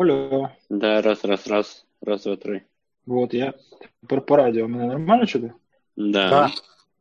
[0.00, 0.50] Алло.
[0.70, 2.62] Да, раз, раз, раз, раз, два, три.
[3.06, 3.54] Вот я
[4.00, 4.68] тепер по радіо.
[4.68, 5.52] Мене нормально чути?
[5.96, 6.30] Да.
[6.30, 6.50] Да.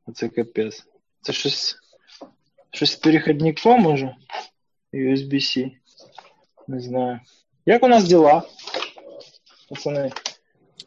[0.05, 0.88] Оце капець.
[1.21, 1.78] Це щось.
[2.71, 4.15] Щось з переходником може?
[4.94, 5.71] USB-C.
[6.68, 7.20] Не знаю.
[7.65, 8.44] Як у нас діла?
[9.70, 10.11] Пацани,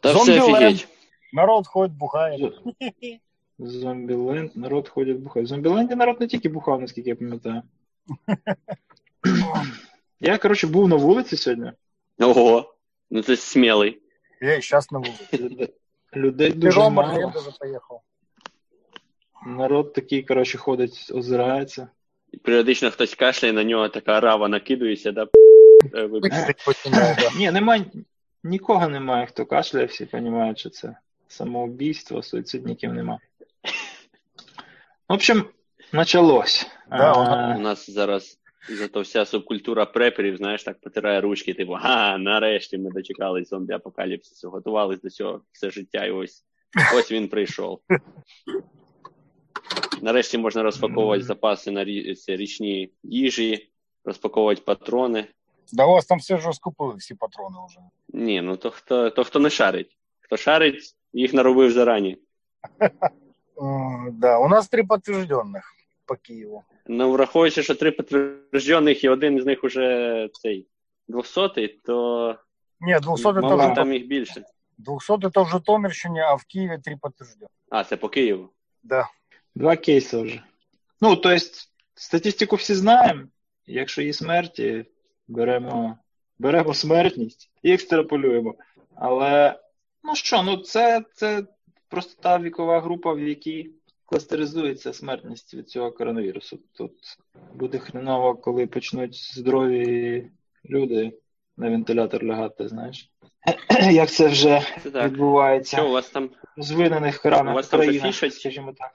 [0.01, 0.87] Та все офігеть.
[1.33, 2.51] Народ ходить, бухає.
[3.59, 5.45] Зомбіленд, народ ходить бухає.
[5.45, 7.61] В Зомбіленді народ не тільки бухав, наскільки я пам'ятаю.
[10.19, 11.71] Я, коротше, був на вулиці сьогодні.
[12.21, 12.75] Ого.
[13.11, 14.01] Ну це смілий.
[14.41, 15.69] Я і зараз на вулиці.
[16.15, 17.33] Людей, дуже мало.
[17.59, 18.01] поїхав.
[19.45, 21.87] Народ такий, коротше, ходить, озирається.
[22.31, 25.27] І періодично хтось кашляє, на нього така рава накидується, да,
[25.95, 26.09] е.
[27.37, 27.85] Ні, немає,
[28.43, 30.95] нікого немає, хто кашляє, всі розуміють, що це
[31.27, 33.19] самоубійство, суїцидників нема.
[35.09, 35.45] В общем,
[35.91, 36.67] началось.
[36.89, 42.17] Да, А, У нас зараз зато вся субкультура преперів, знаєш, так потирає ручки, типу, га,
[42.17, 46.45] нарешті ми дочекались зомбі апокаліпсису, готувались до цього все життя, і ось
[46.95, 47.79] ось він прийшов.
[50.01, 51.83] Нарешті можна розпаковувати запаси на
[52.27, 53.69] річні їжі,
[54.05, 55.25] розпаковувати патрони.
[55.73, 57.79] Да у вас там все вже скупили, всі патрони вже.
[58.09, 59.97] Ні, ну то хто, то хто не шарить.
[60.19, 62.17] Хто шарить, їх наробив зарані.
[64.11, 65.80] Да, у нас три підтверджених
[66.11, 66.63] по Києву.
[66.87, 70.67] Ну, враховуючи, що три підтверджених і один з них уже цей
[71.07, 72.35] 200 то
[72.79, 74.43] Ні, 200 это мабуть, вже, там їх більше.
[74.77, 77.49] 200 это в Житомирщині, а в Києві три підтверджених.
[77.69, 78.49] А, це по Києву.
[78.83, 79.07] Да.
[79.55, 80.43] Два кейси вже.
[81.01, 83.21] Ну, то есть, статистику всі знаємо.
[83.67, 84.85] Якщо є смерті,
[85.27, 85.97] беремо,
[86.39, 88.55] беремо смертність і екстраполюємо.
[88.95, 89.59] Але,
[90.03, 91.43] ну що, ну це, це
[91.89, 93.69] просто та вікова група, в якій
[94.15, 96.59] кластеризується смертність від цього коронавірусу.
[96.77, 96.91] Тут
[97.53, 100.27] буде хреново, коли почнуть здорові
[100.69, 101.13] люди
[101.57, 103.09] на вентилятор лягати, знаєш.
[103.91, 105.05] Як це вже Це так.
[105.11, 108.33] відбувається Що, у вас там в розвинених У вас там вже країнах, фішать?
[108.33, 108.91] скажімо так.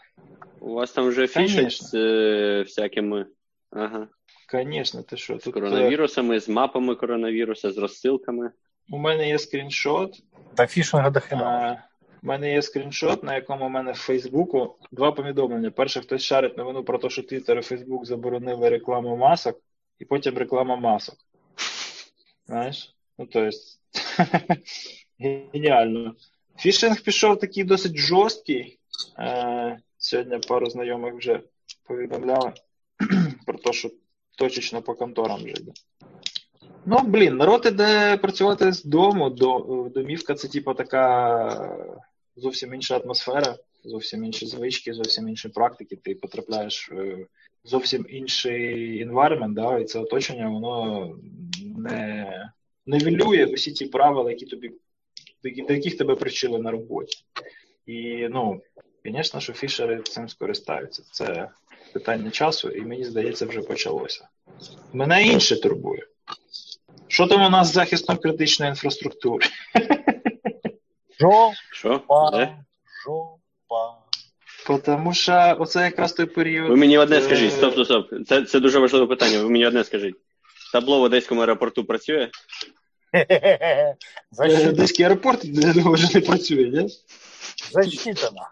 [0.61, 3.27] у вас там вже фішать з е, всякими
[3.71, 4.09] ага,
[4.53, 5.39] Звісно, ти що?
[5.39, 8.51] з Тут е, коронавірусами, з мапами коронавіруса, з розсилками.
[8.91, 10.23] у мене є скріншот.
[10.55, 11.85] Та фішинга до хрена.
[12.27, 15.71] У мене є скріншот, на якому у мене в Фейсбуку два повідомлення.
[15.71, 19.61] Перше, хтось шарить новину про те, що Твіттер і Фейсбук заборонили рекламу масок,
[19.99, 21.15] і потім реклама масок.
[22.47, 22.95] Знаєш?
[23.19, 23.81] Ну, то есть,
[25.19, 26.15] геніально.
[26.59, 28.79] Фішинг пішов такий досить жорсткий.
[29.19, 31.41] Е, Сьогодні пару знайомих вже
[31.85, 32.53] повідомляли
[33.47, 33.91] про те, що
[34.39, 35.55] точечно по конторам вже.
[36.87, 39.31] Ну, блін, народ іде працювати з дому.
[39.31, 41.97] До, домівка це типу така
[42.37, 45.97] зовсім інша атмосфера, зовсім інші звички, зовсім інші практики.
[45.97, 47.27] Ти потрапляєш в
[47.65, 51.13] зовсім інший environment, да, і це оточення, воно
[51.77, 52.51] не
[52.87, 54.73] нивелює усі ті правила, які тобі,
[55.43, 57.19] до яких тебе привчили на роботі.
[57.87, 58.61] І, ну,
[59.05, 61.03] звісно, що фішери цим скористаються.
[61.11, 61.49] Це
[61.93, 64.29] питання часу, і мені здається, вже почалося.
[64.93, 66.07] Мене інше турбує.
[67.09, 69.47] Що там у нас з захистом критичної інфраструктури?
[71.21, 72.01] Жопа, Що?
[72.33, 72.57] Де?
[73.05, 74.83] жопа.
[74.85, 76.71] Тому що оце якраз той період.
[76.71, 78.27] Ви мені одне е, скажіть, стоп, стоп, стоп.
[78.27, 79.43] Це, це дуже важливе питання.
[79.43, 80.15] Ви мені одне скажіть.
[80.73, 82.31] Табло в Одеському аеропорту працює?
[83.15, 83.97] е,
[84.31, 86.89] Защита, Одеський аеропорт я думаю, вже не працює,
[87.73, 88.51] засчитана.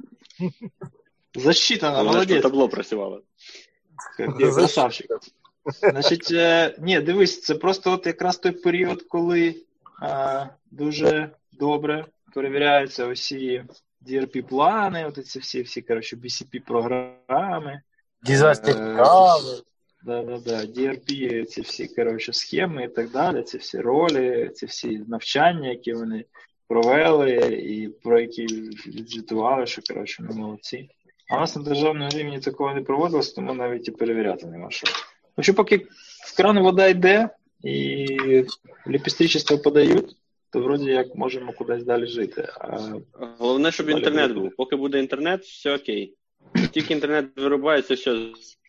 [1.35, 2.43] Засчитано, Головне, щоб молодець.
[2.43, 3.23] табло працювало.
[4.39, 5.07] Красавчик.
[5.83, 9.55] Значить, е, ні, дивись, це просто от якраз той період, коли
[10.03, 13.65] е, дуже добре перевіряються усі
[14.09, 17.81] DRP-плани, от ці всі, всі коротше, BCP-програми.
[18.23, 19.63] Дизастер Е, кави.
[20.03, 20.61] Да, да, да.
[20.61, 25.93] DRP, ці всі коротше, схеми і так далі, ці всі ролі, ці всі навчання, які
[25.93, 26.25] вони
[26.69, 28.47] провели, і про які
[28.87, 30.89] відзвітували, що коротше, ми молодці.
[31.31, 34.87] А у нас на державному рівні такого не проводилось, тому навіть і перевіряти нема що.
[35.37, 35.87] Ну, що поки
[36.27, 37.29] з крану вода йде
[37.63, 38.07] і
[38.87, 40.17] ліпістричество подають,
[40.55, 42.49] то вроді як можемо кудись далі жити.
[42.59, 42.79] А
[43.39, 44.41] Головне, щоб Далі інтернет буде.
[44.41, 44.57] був.
[44.57, 46.15] Поки буде інтернет, все окей.
[46.71, 48.27] Тільки інтернет вирубається, все,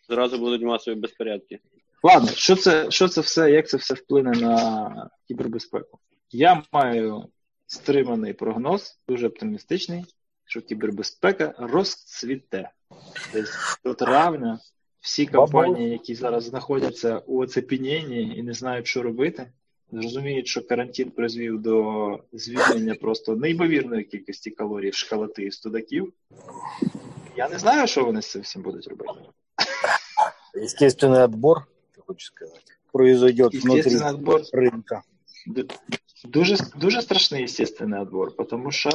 [0.08, 1.58] зразу будуть масові безпорядки.
[2.02, 5.98] Ладно, що це, що це все, як це все вплине на кібербезпеку?
[6.30, 7.24] Я маю
[7.66, 10.04] стриманий прогноз, дуже оптимістичний,
[10.44, 12.70] що кібербезпека розцвіте.
[13.32, 14.58] Десь до травня
[15.00, 19.52] всі компанії, які зараз знаходяться у оцепенінні і не знають, що робити,
[19.91, 26.13] зрозуміють, що карантин призвів до звільнення просто неймовірної кількості калорій в шкалати і студаків.
[27.37, 29.11] Я не знаю, що вони з цим всім будуть робити.
[30.53, 31.65] Естественный отбор,
[31.95, 34.41] ты хочешь сказать, произойдет внутри Естественный отбор.
[34.53, 35.01] рынка.
[36.25, 38.89] Дуже дуже страшний естественний отбор, тому що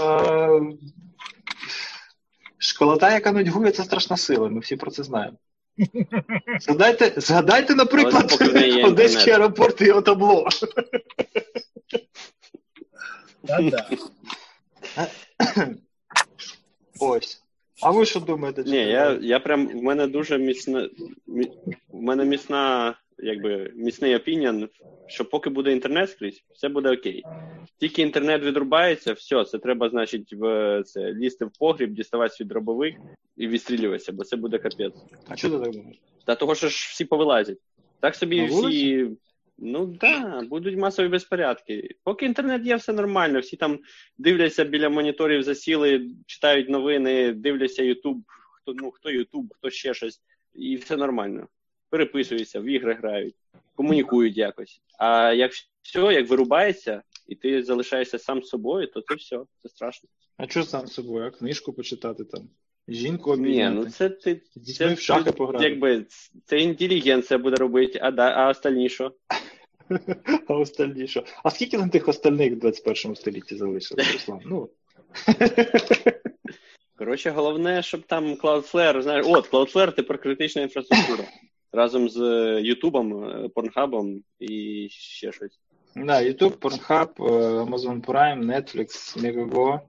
[2.58, 5.36] школота, яка нудьгує, це страшна сила, ми всі про це знаємо.
[6.59, 8.37] Згадайте, згадайте наприклад,
[8.83, 10.47] Одеський аеропорт і його табло.
[16.99, 17.41] Ось.
[17.81, 18.63] А ви що думаєте?
[18.63, 20.89] Ні, я я прям в мене дуже міцна
[21.89, 24.69] в мене міцна, якби міцний опініон,
[25.07, 27.23] що поки буде інтернет скрізь, все буде окей.
[27.79, 32.95] Тільки інтернет відрубається, все, це треба, значить, в це лізти в погріб, діставати свій дробовик
[33.37, 34.95] і відстрілюватися, бо це буде капець.
[35.27, 35.97] А що ти так думаєш?
[36.25, 37.57] Та того, що ж всі повилазять.
[37.99, 39.09] Так собі всі.
[39.63, 41.95] Ну так, да, будуть масові безпорядки.
[42.03, 43.39] Поки інтернет є, все нормально.
[43.39, 43.79] Всі там
[44.17, 50.21] дивляться біля моніторів, засіли, читають новини, дивляться Ютуб, хто ну хто Ютуб, хто ще щось,
[50.53, 51.47] і все нормально.
[51.91, 53.35] Переписуються, в ігри грають,
[53.75, 54.81] комунікують якось.
[54.97, 55.51] А як
[55.81, 60.09] все, як вирубається, і ти залишаєшся сам з собою, то це все, це страшно.
[60.37, 61.25] А що сам з собою?
[61.25, 62.49] А книжку почитати там?
[62.87, 63.75] Жінку обійняти?
[63.75, 64.41] Ні, ну це ти
[64.77, 65.65] це, в шахи пограти.
[65.65, 66.05] Якби
[66.45, 69.13] це інтелігенція буде робити, а да, а остальні що?
[70.47, 71.23] А остальні що?
[71.43, 74.41] А скільки там тих остальних в 21 столітті залишилось, Руслан?
[74.45, 74.69] Ну.
[76.97, 81.23] Коротше, головне, щоб там Cloudflare, знаєш, от, Cloudflare тепер критична інфраструктура.
[81.73, 82.19] Разом з
[82.61, 85.59] Ютубом, Порнхабом і ще щось.
[85.95, 87.13] Да, YouTube, Pornhub,
[87.67, 89.79] Amazon Prime, Netflix, Megago.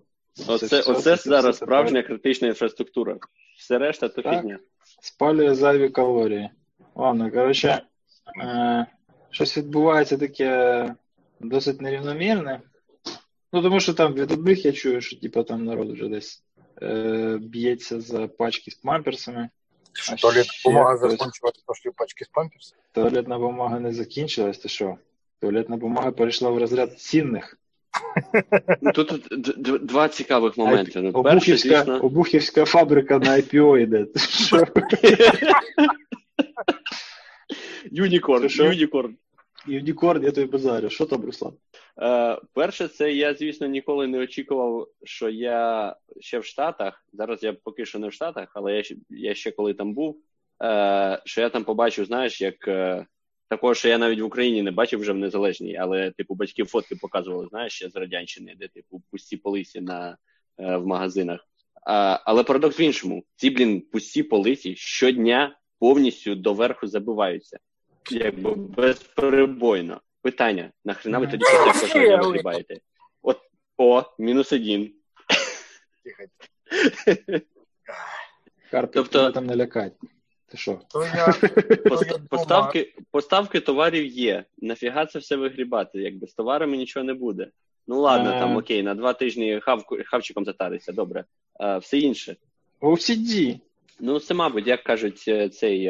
[0.49, 3.19] Оце, оце це, зараз справжня критична інфраструктура.
[3.59, 4.59] Все решта то так, фігня.
[5.03, 6.51] Спалює зайві калорії.
[6.95, 7.83] Ладно, коротше,
[8.43, 8.87] е,
[9.31, 10.95] щось відбувається таке
[11.41, 12.61] досить нерівномірне.
[13.53, 16.45] Ну, тому що там від одних я чую, що типу, там народ вже десь
[16.83, 19.49] е, б'ється за пачки з памперсами.
[20.13, 22.79] А Туалетна бумага закончилась, пошли пачки з памперсів?
[22.93, 24.97] Туалетна бумага не закінчилась, ти що?
[25.41, 27.59] Туалетна бумага перейшла в розряд цінних.
[28.81, 29.29] Ну, Тут
[29.87, 31.01] два цікавих моменти.
[31.01, 31.99] Ну, Обухівська, перше, звісно...
[31.99, 34.07] Обухівська фабрика на IPO йде.
[37.91, 38.49] Юнікорн.
[38.51, 39.17] Юнікорн.
[39.67, 40.91] Юнікорн, я тобі базарю.
[40.91, 41.53] Що там, Руслан?
[42.03, 47.07] Е, Перше, це я, звісно, ніколи не очікував, що я ще в Штатах.
[47.13, 50.19] Зараз я поки що не в Штатах, але я я ще коли там був,
[50.63, 53.07] е, що я там побачив, знаєш, як е,
[53.49, 56.97] такого, що я навіть в Україні не бачив вже в незалежній, але типу батьки фотки
[56.97, 60.17] показували, знаєш, ще з радянщини, де типу пусті полиці на
[60.59, 61.41] е, в магазинах.
[61.87, 67.59] А, Але парадокс в іншому: ці блін пусті полиці щодня повністю доверху забиваються,
[68.11, 70.01] якби безперебойно.
[70.23, 72.81] Питання: нахрена ви тоді кожного вигрібаєте?
[73.23, 73.39] От
[73.77, 74.93] о, мінус один.
[78.71, 79.93] Карпи, тобто там не лякать.
[80.49, 80.81] Ти що?
[82.31, 84.45] Поставки поставки товарів є.
[84.59, 85.99] Нафіга це все вигрібати?
[86.03, 87.51] Якби з товарами нічого не буде.
[87.87, 88.41] Ну ладно, а...
[88.41, 91.25] там окей, на два тижні хавку, хавчиком затариться, добре.
[91.55, 92.37] А, Все інше.
[92.81, 93.61] OCD.
[94.01, 95.87] Ну, це, мабуть, як кажуть, е, цей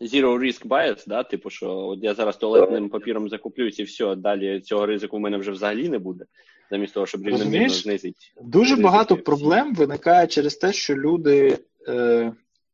[0.00, 1.22] zero risk bias, да?
[1.22, 5.36] типу, що от я зараз туалетним папіром закуплюсь і все, далі цього ризику в мене
[5.36, 6.24] вже взагалі не буде.
[6.70, 8.18] Замість того, щоб рівномірно знизити.
[8.42, 11.58] Дуже багато проблем виникає через те, що люди.
[11.88, 12.32] Е...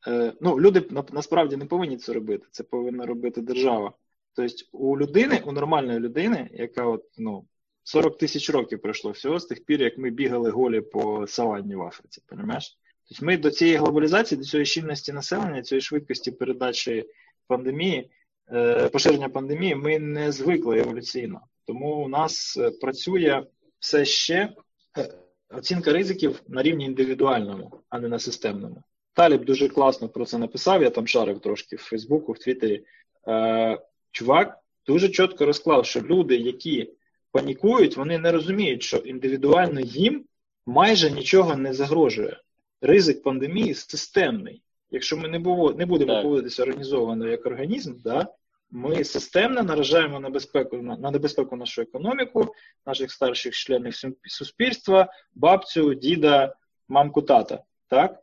[0.09, 0.83] Е, ну, люди
[1.13, 2.47] насправді не повинні це робити.
[2.51, 3.93] Це повинна робити держава.
[4.37, 7.45] Тобто, у людини, у нормальної людини, яка от ну
[7.83, 11.83] 40 тисяч років пройшло всього з тих пір, як ми бігали голі по саванні в
[11.83, 12.23] Африці.
[12.27, 12.79] Понимаєш?
[13.09, 17.05] Тобто ми до цієї глобалізації, до цієї щільності населення, цієї швидкості передачі
[17.47, 18.11] пандемії,
[18.53, 21.41] е, поширення пандемії, ми не звикли еволюційно.
[21.67, 23.43] Тому у нас е, працює
[23.79, 24.53] все ще
[25.51, 28.83] оцінка ризиків на рівні індивідуальному, а не на системному.
[29.15, 30.83] Таліб дуже класно про це написав.
[30.83, 32.85] Я там шарив трошки в Фейсбуку, в Твіттері.
[33.29, 33.79] Е,
[34.11, 36.91] Чувак дуже чітко розклав, що люди, які
[37.33, 40.25] панікують, вони не розуміють, що індивідуально їм
[40.67, 42.41] майже нічого не загрожує.
[42.83, 44.63] Ризик пандемії системний.
[44.91, 46.23] Якщо ми не було, не будемо так.
[46.23, 48.27] поводитися організовано як організм, да,
[48.71, 52.55] ми системно наражаємо на безпеку на, на небезпеку нашу економіку,
[52.87, 56.55] наших старших членів суспільства, бабцю, діда,
[56.89, 57.63] мамку, тата.
[57.89, 58.23] Так?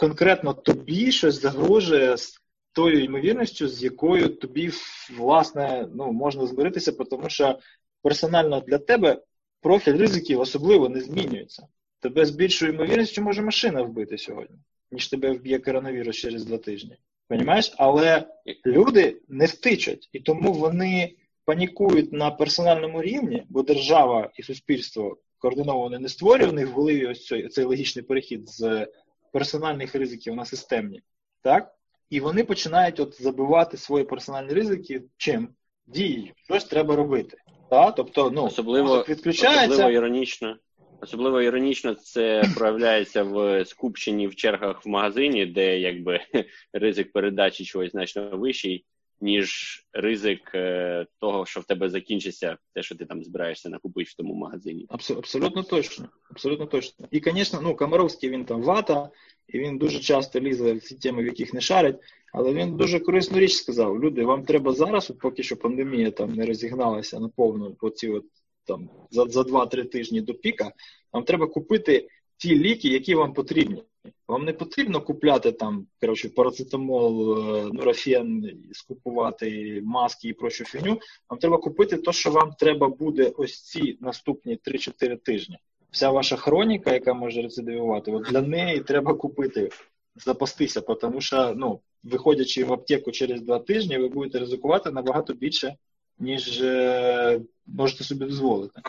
[0.00, 2.40] конкретно тобі щось загрожує з
[2.72, 4.70] тою ймовірністю, з якою тобі
[5.16, 7.58] власне ну, можна змиритися, тому що
[8.02, 9.22] персонально для тебе
[9.60, 11.66] профіль ризиків особливо не змінюється.
[12.00, 14.56] Тебе з більшою ймовірністю може машина вбити сьогодні,
[14.90, 16.96] ніж тебе вб'є коронавірус через два тижні.
[17.28, 17.74] Понімаєш?
[17.76, 18.24] Але
[18.66, 21.14] люди не втичать, і тому вони
[21.44, 27.06] панікують на персональному рівні, бо держава і суспільство координовано не створює в них в голові
[27.06, 28.86] ось цей, цей логічний перехід з
[29.32, 31.02] персональних ризиків на системні,
[31.42, 31.74] так?
[32.10, 35.48] І вони починають от забивати свої персональні ризики чим?
[35.86, 36.32] Дією.
[36.44, 37.36] Щось треба робити.
[37.70, 37.90] Да?
[37.90, 39.66] Тобто, ну, особливо, відключається.
[39.66, 40.56] Особливо іронічно.
[41.02, 46.20] Особливо іронічно це проявляється в скупченні в чергах в магазині, де якби
[46.72, 48.84] ризик передачі чогось значно вищий,
[49.20, 54.14] ніж ризик е, того, що в тебе закінчиться те, що ти там збираєшся накупити в
[54.14, 54.86] тому магазині.
[54.88, 56.08] Абсолютно точно.
[56.30, 57.08] Абсолютно точно.
[57.10, 59.10] І, звісно, ну, Комаровський він там вата,
[59.48, 61.96] і він дуже часто лізе в ці теми, в яких не шарить.
[62.32, 66.46] Але він дуже корисну річ сказав: люди, вам треба зараз, поки що пандемія там не
[66.46, 68.24] розігналася наповну по ці от
[68.70, 70.72] там за за 2-3 тижні до піка,
[71.12, 73.82] вам треба купити ті ліки, які вам потрібні.
[74.28, 81.00] Вам не потрібно купляти там коротше, парацетамол, е, нурофен, скупувати маски і прочу фігню.
[81.30, 85.58] Вам треба купити те, що вам треба буде ось ці наступні 3-4 тижні.
[85.90, 89.70] Вся ваша хроніка, яка може рецидивувати, от для неї треба купити,
[90.16, 95.76] запастися, тому що, ну, виходячи в аптеку через два тижні, ви будете ризикувати набагато більше,
[96.20, 98.80] ніж е, можете собі дозволити.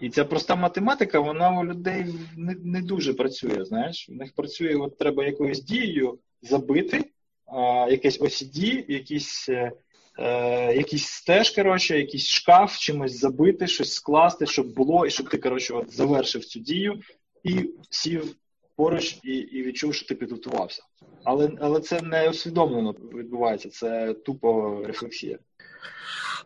[0.00, 2.04] І ця проста математика, вона у людей
[2.36, 3.64] не не дуже працює.
[3.64, 7.04] Знаєш, у них працює, от треба якоюсь дією забити,
[7.46, 9.72] а, якесь OCD, якісь е,
[10.18, 15.38] е, якийсь стеж, коротше, якийсь шкаф, чимось забити, щось скласти, щоб було, і щоб ти
[15.38, 17.00] коротше, от, завершив цю дію
[17.44, 18.36] і сів
[18.76, 20.82] поруч і і відчув, що ти підготувався.
[21.24, 25.38] Але але це не усвідомлено відбувається, це тупо рефлексія.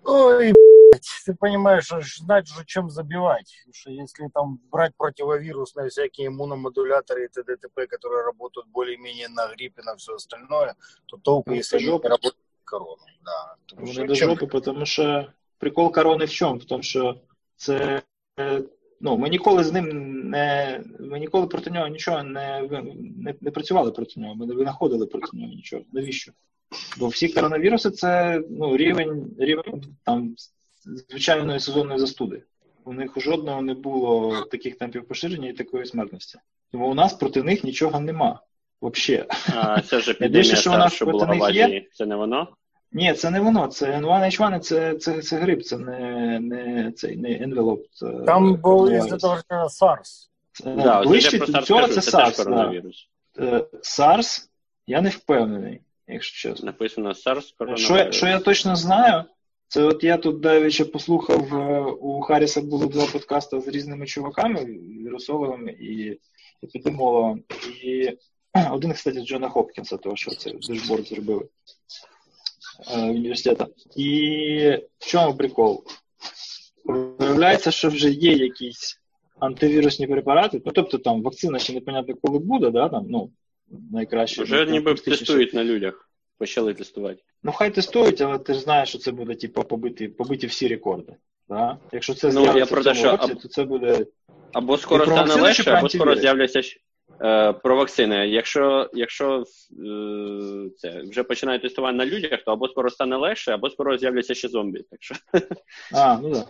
[0.04, 0.54] Ой,
[1.26, 3.54] ты понимаешь, знать уже чем забивать.
[3.60, 7.58] Потому что если там брать противовирусные всякие иммуномодуляторы и т.д.
[7.58, 10.76] т.п., которые работают более-менее на гриппе, на все остальное,
[11.06, 13.04] то толку, ну, если они не работают корону.
[13.26, 13.56] Да.
[13.78, 15.28] Вони до жопи, тому що
[15.58, 16.60] прикол корони в чому?
[16.60, 17.22] В тому, що
[17.56, 18.02] це
[19.02, 22.62] ну, ми ніколи з ним не ми ніколи проти нього нічого не
[23.18, 25.84] не, не працювали проти нього, ми не винаходили проти нього нічого.
[25.94, 26.32] Навіщо?
[26.99, 30.35] Бо всі коронавіруси це ну, рівень рівень там
[30.85, 32.43] звичайної сезонної застуди.
[32.85, 36.39] У них жодного не було таких темпів поширення і такої смертності.
[36.73, 38.41] Тому у нас проти них нічого нема.
[38.83, 39.27] Взагалі.
[39.55, 41.89] А це ж епідемія, що, та, що була в Азії.
[41.93, 42.49] Це не воно?
[42.93, 43.67] Ні, це не воно.
[43.67, 48.25] Це N1H1, це це, це грип, це не не, цей, не envelope.
[48.27, 50.29] Там був із того SARS.
[50.65, 52.45] Да, Ближче до цього це SARS.
[53.37, 53.67] Да.
[53.83, 54.49] SARS,
[54.87, 56.67] я не впевнений, якщо чесно.
[56.67, 57.85] Написано SARS коронавірус.
[57.85, 59.25] Що, що я точно знаю,
[59.69, 64.65] це от я тут давеча послухав, е, у Харріса було два подкасти з різними чуваками,
[65.05, 66.21] вірусологами і
[66.65, 67.43] епідемологом.
[67.85, 68.11] І
[68.71, 71.49] один, кстати, Джона Хопкінса, того, що це дешборд зробили
[72.95, 73.67] е, університету.
[73.97, 75.85] І в чому прикол?
[76.85, 79.01] Виявляється, що вже є якісь
[79.39, 83.31] антивірусні препарати, ну тобто там вакцина ще непонятно коли буде, да, там, ну,
[83.93, 84.43] найкраще.
[84.43, 87.23] Вже ніби тестують на людях почали тестувати.
[87.43, 91.13] Ну, хай тестують, але ти ж знаєш, що це буде, типу, побиті, побиті всі рекорди.
[91.49, 91.79] Да?
[91.93, 94.07] Якщо це ну, я про те, що році, то це буде.
[94.53, 96.63] Або скоро стане легше, або скоро з'являться
[97.21, 98.29] е, про вакцини.
[98.29, 99.45] Якщо якщо е,
[100.77, 104.49] це вже починає тестування на людях, то або скоро стане легше, або скоро з'являться ще
[104.49, 104.85] зомбі.
[104.91, 105.15] Так що...
[105.95, 106.31] А, ну.
[106.31, 106.45] Да.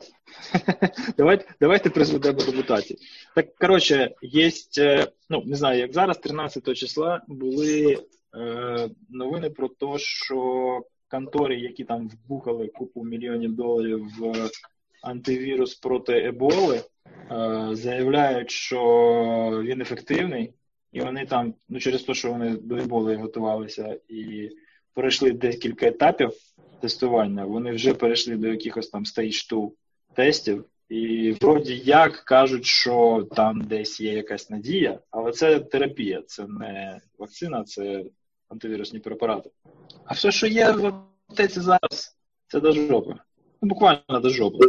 [1.17, 2.99] Давайте давайте призведемо мутації.
[3.35, 7.99] Так, коротше, є, е, ну, не знаю, як зараз, 13 числа були
[8.37, 14.51] Е, новини про те, що контори, які там вбухали купу мільйонів доларів в
[15.03, 20.55] антивірус проти еболи, е, заявляють, що він ефективний,
[20.93, 24.51] і вони там, ну через те, що вони до еболи готувалися і
[24.95, 26.31] пройшли декілька етапів
[26.81, 29.71] тестування, вони вже перейшли до якихось там stage 2
[30.15, 30.65] тестів.
[30.89, 37.01] І вроді як кажуть, що там десь є якась надія, але це терапія, це не
[37.19, 38.05] вакцина, це
[38.49, 39.51] антивірусні препарати.
[40.05, 40.87] А все, що є в
[41.29, 42.17] аптеці зараз,
[42.49, 43.15] це до жопи.
[43.63, 44.67] Ну, буквально до жопи.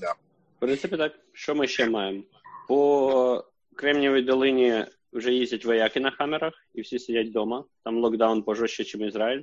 [0.00, 0.12] Да.
[0.56, 2.22] В принципі, так, що ми ще маємо?
[2.68, 7.64] По Кремнієвій долині вже їздять вояки на хамерах, і всі сидять вдома.
[7.84, 9.42] Там локдаун пожорстче, ніж Ізраїль.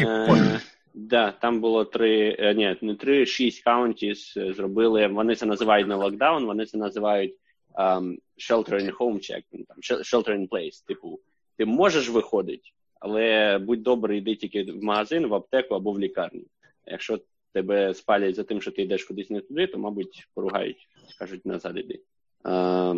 [0.00, 0.60] Е,
[0.94, 5.06] да, там було три, е, ні, не три, шість counties е, зробили.
[5.06, 7.34] Вони це називають не локдаун, вони це називають
[7.74, 10.86] um, shelter in home check, там, shelter in place.
[10.86, 11.20] Типу,
[11.56, 16.44] ти можеш виходити, але будь добрий, йди тільки в магазин, в аптеку або в лікарню.
[16.86, 17.18] Якщо
[17.54, 21.76] тебе спалять за тим, що ти йдеш кудись не туди, то, мабуть, поругають, скажуть назад
[21.78, 22.00] іди.
[22.42, 22.94] А,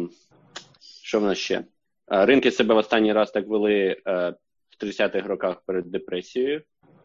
[1.02, 1.64] що в нас ще?
[2.06, 4.34] Ринки себе в останній раз так вели е,
[4.70, 6.62] в 30-х роках перед депресією.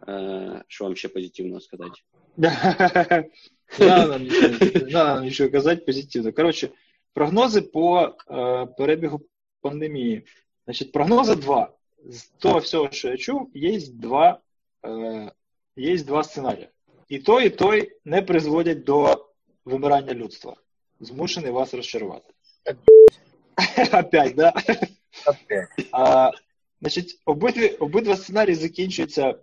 [0.07, 2.01] Е, що вам ще позитивного сказати?
[3.79, 4.07] Не
[4.91, 6.33] нам нічого казати позитивно.
[6.33, 6.69] Коротше,
[7.13, 9.21] прогнози по е, перебігу
[9.61, 10.23] пандемії.
[10.65, 11.73] Значить, прогнози два
[12.05, 14.39] з того всього, що я чув, є два
[14.85, 15.31] е,
[15.75, 16.69] є два сценарії.
[17.11, 19.25] І той, і той не призводять до
[19.65, 20.55] вимирання людства.
[20.99, 22.33] Змушений вас розчарувати.
[23.99, 24.53] Опять, да?
[25.27, 25.87] Опять.
[25.91, 26.31] А,
[26.81, 29.35] значить, обидві, обидва сценарії закінчуються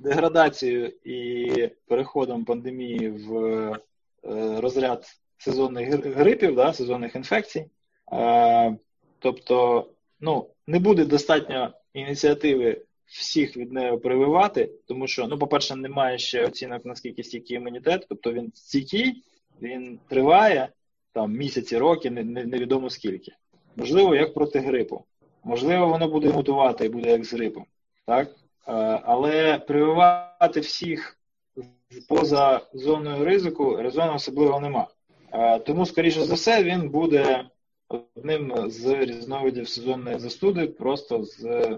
[0.00, 3.76] деградацією і переходом пандемії в е,
[4.60, 5.06] розряд
[5.38, 7.66] сезонних гри- грипів, да, сезонних інфекцій.
[8.12, 8.76] Е,
[9.18, 9.86] тобто,
[10.20, 16.46] ну, не буде достатньо ініціативи всіх від неї прививати, тому що, ну, по-перше, немає ще
[16.46, 19.22] оцінок, наскільки стійкий імунітет, тобто він стійкий,
[19.62, 20.68] він триває
[21.12, 23.32] там місяці, роки, не- невідомо скільки.
[23.76, 25.04] Можливо, як проти грипу.
[25.44, 27.64] Можливо, воно буде мутувати і буде як з грипом.
[28.06, 28.28] Так?
[28.68, 28.72] Е,
[29.04, 31.16] Але прививати всіх
[32.08, 34.86] поза зоною ризику резону особливо нема.
[35.32, 37.44] Е, Тому, скоріше за все, він буде
[37.88, 41.68] одним з різновидів сезонної застуди, просто з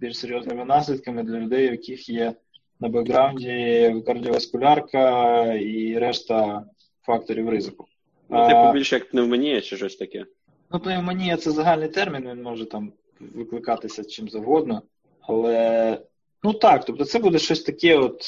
[0.00, 2.34] більш серйозними наслідками для людей, у яких є
[2.80, 6.64] на бекграунді кардіоваскулярка і решта
[7.02, 7.86] факторів ризику.
[8.28, 10.24] Ну, типу, більше як пневмонія чи щось таке.
[10.70, 14.82] Ну, пневмонія це загальний термін, він може там викликатися чим завгодно.
[15.20, 16.00] Але
[16.42, 18.22] ну так, тобто це буде щось таке, от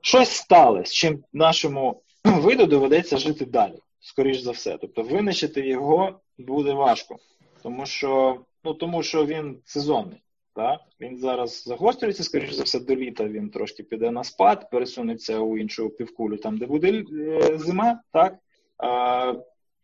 [0.00, 4.78] щось стале, з чим нашому виду доведеться жити далі, скоріш за все.
[4.80, 7.16] Тобто винищити його буде важко,
[7.62, 10.21] тому що, ну, тому що він сезонний.
[10.54, 10.80] Так?
[11.00, 15.58] Він зараз загострюється, скоріш за все, до літа він трошки піде на спад, пересунеться у
[15.58, 18.38] іншу півкулю, там, де буде е, зима, так?
[18.78, 19.34] А,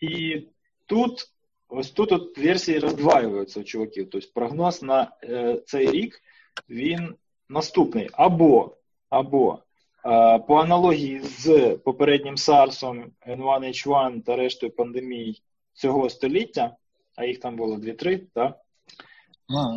[0.01, 0.43] і
[0.87, 1.33] тут
[1.69, 4.11] Ось тут от версії роздваюються у чуваків.
[4.11, 6.21] Тобто прогноз на е, цей рік
[6.69, 7.15] він
[7.49, 8.09] наступний.
[8.13, 8.77] Або,
[9.09, 9.59] або
[10.07, 16.77] е, по аналогії з попереднім SARS, N1H1 та рештою пандемій цього століття,
[17.17, 18.59] а їх там було 2-3, так?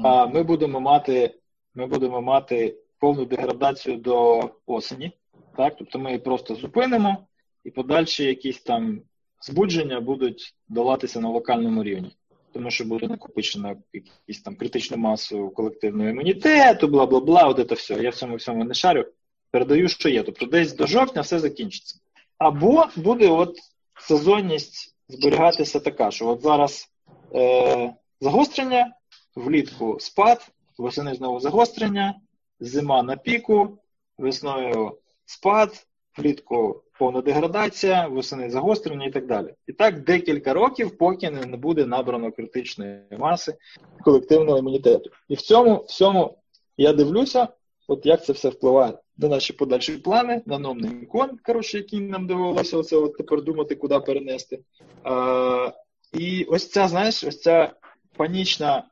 [0.03, 1.35] А ми будемо мати,
[1.75, 5.11] ми будемо мати повну деградацію до осені.
[5.57, 5.75] Так?
[5.77, 7.17] Тобто ми її просто зупинимо,
[7.63, 9.01] і подальші якісь там
[9.41, 12.11] збудження будуть долатися на локальному рівні.
[12.53, 17.75] Тому що буде накопичена якісь там критичну масу колективного імунітету, бла бла бла, от це
[17.75, 18.03] все.
[18.03, 19.05] Я в цьому всьому не шарю.
[19.51, 20.23] Передаю, що є.
[20.23, 21.99] Тобто десь до жовтня все закінчиться.
[22.37, 23.57] Або буде от
[23.99, 26.87] сезонність зберігатися така, що от зараз
[27.35, 28.93] е, загострення,
[29.35, 32.15] влітку спад, восени знову загострення,
[32.59, 33.77] зима на піку,
[34.17, 39.53] весною спад, влітку повна деградація, восени загострення і так далі.
[39.67, 43.55] І так декілька років, поки не буде набрано критичної маси
[44.03, 45.09] колективного імунітету.
[45.27, 46.37] І в цьому всьому
[46.77, 47.47] я дивлюся,
[47.87, 52.27] от як це все впливає на наші подальші плани, на номний ікон, коротше, який нам
[52.27, 54.59] довелося оце от тепер думати, куди перенести.
[55.03, 55.71] А,
[56.13, 57.73] і ось ця, знаєш, ось ця
[58.17, 58.83] панічна,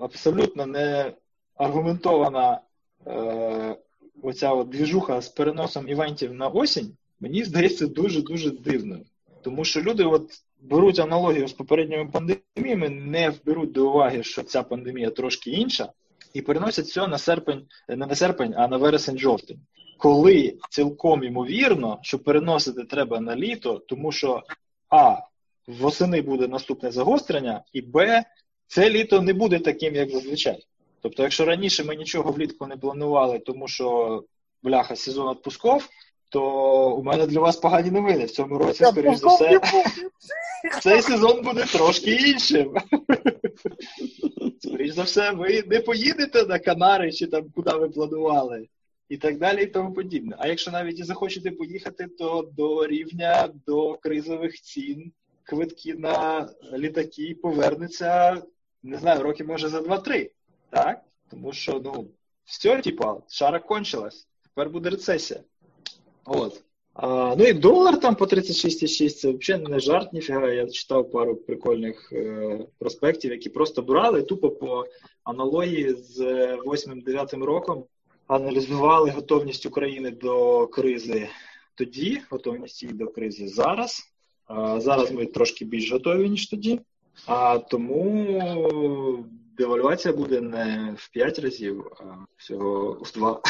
[0.00, 1.12] абсолютно не
[1.56, 2.60] аргументована
[3.06, 3.76] е,
[4.22, 9.04] оця от двіжуха з переносом івентів на осінь, мені здається дуже-дуже дивною.
[9.42, 10.30] Тому що люди от
[10.60, 15.92] беруть аналогію з попередніми пандеміями, не беруть до уваги, що ця пандемія трошки інша,
[16.34, 19.58] і переносять все на серпень, не на серпень, а на вересень-жовтень.
[19.98, 24.42] Коли цілком ймовірно, що переносити треба на літо, тому що
[24.88, 25.16] А.
[25.66, 28.24] Восени буде наступне загострення, і Б.
[28.68, 30.66] Це літо не буде таким, як зазвичай.
[31.02, 34.24] Тобто, якщо раніше ми нічого влітку не планували, тому що
[34.62, 35.88] бляха сезон відпусков,
[36.28, 36.42] то
[36.96, 38.24] у мене для вас погані новини.
[38.24, 39.60] В цьому році, скоріш за все,
[40.82, 42.74] цей сезон буде трошки іншим.
[44.60, 48.68] Скоріш за все, ви не поїдете на Канари чи там куди ви планували,
[49.08, 50.36] і так далі, і тому подібне.
[50.38, 57.36] А якщо навіть і захочете поїхати, то до рівня до кризових цін квитки на літаки
[57.42, 58.42] повернуться,
[58.82, 60.30] не знаю, роки може за 2-3.
[60.70, 61.00] Так?
[61.30, 62.08] Тому що, ну,
[62.44, 64.28] все, типа, шара кончилась.
[64.42, 65.40] Тепер буде рецесія.
[66.24, 66.64] От.
[67.00, 70.50] А, ну і долар там по 36,6, це взагалі не жарт, ніфіга.
[70.50, 74.86] Я читав пару прикольних е, проспектів, які просто брали тупо по
[75.24, 76.20] аналогії з
[76.56, 77.84] 8-9 роком,
[78.26, 81.28] аналізували готовність України до кризи
[81.74, 84.02] тоді, готовність її до кризи зараз.
[84.46, 86.80] А, зараз ми трошки більш готові, ніж тоді.
[87.26, 89.24] А тому
[89.56, 92.04] девальвація буде не в 5 разів, а
[92.36, 93.40] всього в 2.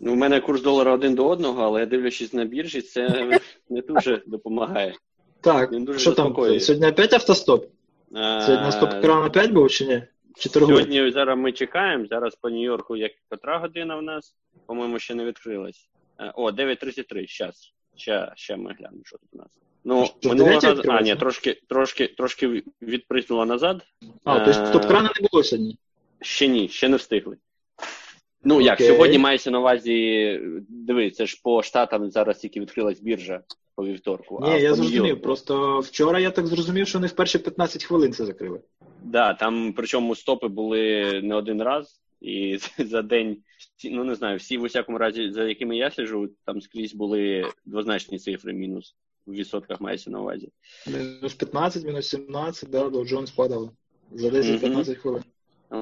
[0.00, 3.30] Ну, у мене курс долара один до одного, але дивлячись на біржі, це
[3.70, 4.94] не дуже допомагає.
[5.40, 6.26] Так, дуже що там?
[6.26, 6.60] заспокоює.
[6.60, 7.66] Сьогодні опять автостоп?
[8.12, 10.02] Сьогодні Е, стоп-кран опять був чи ні?
[10.38, 10.76] Чи торгує?
[10.76, 12.06] Сьогодні зараз ми чекаємо.
[12.06, 15.88] Зараз по Нью-Йорку як котра година в нас, по-моєму, ще не відкрилась.
[16.20, 17.72] Е, О, 9.33, щас.
[17.96, 19.58] Ще, ще ми глянемо, що тут у нас.
[19.84, 20.82] Ну, минулого разу.
[20.88, 23.82] А, ні, трошки, трошки, трошки відприснуло назад.
[24.24, 25.78] А, Е, тобто стоп-крана не було сьогодні?
[26.20, 27.36] Ще ні, ще не встигли.
[28.44, 28.86] Ну, як, Окей.
[28.88, 33.40] сьогодні мається на увазі, диви, це ж по штатам зараз тільки відкрилась біржа.
[33.74, 34.40] по вівторку.
[34.42, 35.22] Ні, я зрозумів.
[35.22, 38.58] Просто вчора я так зрозумів, що вони в перші 15 хвилин це закрили.
[38.58, 43.36] Так, да, там причому стопи були не один раз, і за день,
[43.84, 48.18] ну не знаю, всі в усякому разі, за якими я сиджу, там скрізь були двозначні
[48.18, 48.94] цифри, мінус
[49.26, 50.48] в відсотках мається на увазі.
[50.86, 53.70] Мінус 15, мінус 17, да, до Джонс падав
[54.12, 54.94] за 10-15 mm-hmm.
[54.94, 55.22] хвилин.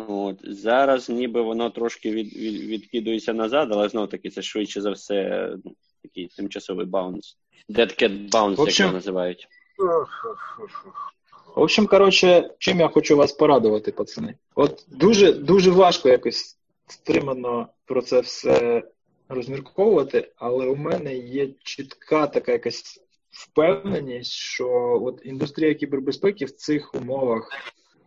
[0.08, 4.90] От зараз ніби воно трошки від, від, відкидується назад, але знову таки це швидше за
[4.90, 7.36] все ну, такий тимчасовий баунс.
[7.68, 9.48] Dead cat bounce, як його називають.
[11.56, 14.34] В общем, коротше, чим я хочу вас порадувати, пацани.
[14.54, 18.82] От дуже дуже важко якось стримано про це все
[19.28, 26.94] розмірковувати, але у мене є чітка така якась впевненість, що от індустрія кібербезпеки в цих
[26.94, 27.50] умовах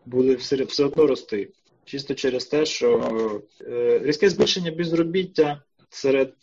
[0.05, 1.49] буде все, все одно рости.
[1.85, 3.01] Чисто через те, що
[3.61, 6.33] е, різке збільшення безробіття серед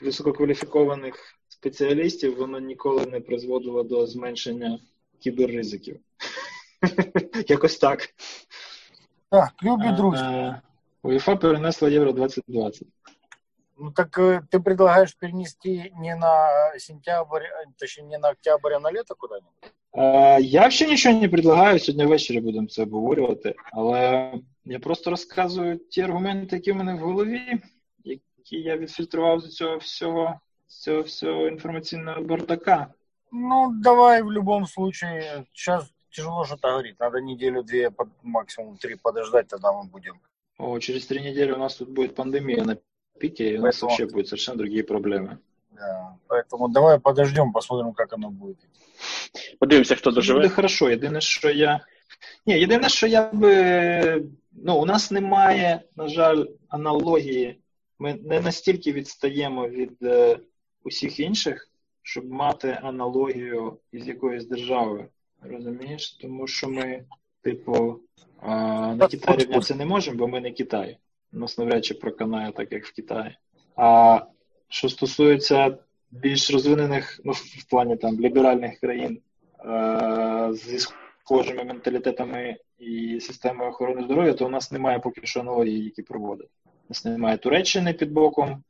[0.00, 4.78] висококваліфікованих спеціалістів воно ніколи не призводило до зменшення
[5.20, 6.00] кіберризиків.
[7.48, 8.08] Якось так.
[9.30, 10.54] Так, любі друзі.
[11.02, 12.88] УЄФА перенесла Євро 2020.
[13.79, 17.43] Ну так э, ты предлагаешь перенести не на сентябрь,
[17.77, 19.73] точнее не на октябрь, а на лето куди-нибудь?
[19.93, 24.33] Е, я ще нічого не предлагаю, сьогодні ввечері будемо це обговорювати, але
[24.65, 27.41] я просто розказую ті аргументи, які в мене в голові,
[28.03, 32.87] які я відфільтрував з цього всього, з цього всього інформаційного бардака.
[33.31, 37.91] Ну, давай в любом случае, сейчас тяжело что-то говорить, надо неделю-две,
[38.23, 40.19] максимум три подождать, тогда мы будем.
[40.57, 42.77] О, через три недели у нас тут будет пандемия на
[43.22, 45.38] пике, и у нас вообще будут совершенно другие проблемы.
[45.70, 48.58] Да, поэтому давай подождем, посмотрим, как оно будет.
[49.58, 50.40] Подивимося, хто доживе.
[50.40, 50.90] Буде хорошо.
[50.90, 51.80] Єдине, що я.
[52.46, 54.24] Ні, єдине, що я би.
[54.52, 57.58] Ну, у нас немає, на жаль, аналогії.
[57.98, 60.38] Ми не настільки відстаємо від е,
[60.84, 61.68] усіх інших,
[62.02, 65.06] щоб мати аналогію із якоюсь державою.
[65.42, 66.10] Розумієш?
[66.10, 67.04] Тому що ми,
[67.42, 68.00] типу,
[68.42, 68.48] е,
[68.94, 70.98] на Китай рівнятися не можемо, бо ми не Китай.
[71.32, 73.36] Нас навряд чи проканає так, як в Китаї.
[73.76, 74.20] А
[74.68, 75.78] що стосується
[76.10, 79.20] більш розвинених, ну, в плані там ліберальних країн
[79.64, 85.84] е- зі схожими менталітетами і системою охорони здоров'я, то у нас немає поки що аналогії,
[85.84, 86.50] які проводять.
[86.64, 88.62] У нас немає Туреччини під боком.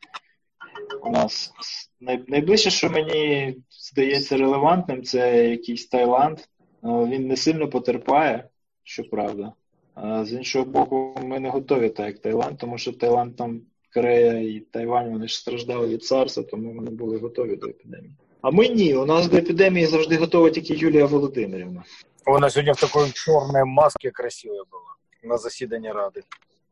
[1.02, 1.52] У нас
[2.00, 6.38] найближче, що мені здається релевантним, це якийсь Таїланд.
[6.82, 8.48] Він не сильно потерпає,
[8.82, 9.52] щоправда.
[9.94, 13.60] А з іншого боку, ми не готові так, як Таїланд, тому що Таїланд там
[13.94, 18.14] Корея і Тайвань вони ж страждали від царства, тому вони були готові до епідемії.
[18.42, 18.94] А ми ні.
[18.94, 21.84] У нас до епідемії завжди готова тільки Юлія Володимирівна.
[22.26, 26.22] Вона сьогодні в такій чорній масці красива була на засіданні ради.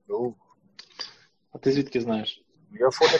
[0.08, 0.34] Ну.
[1.52, 2.44] А ти звідки знаєш?
[2.72, 3.18] Я фото.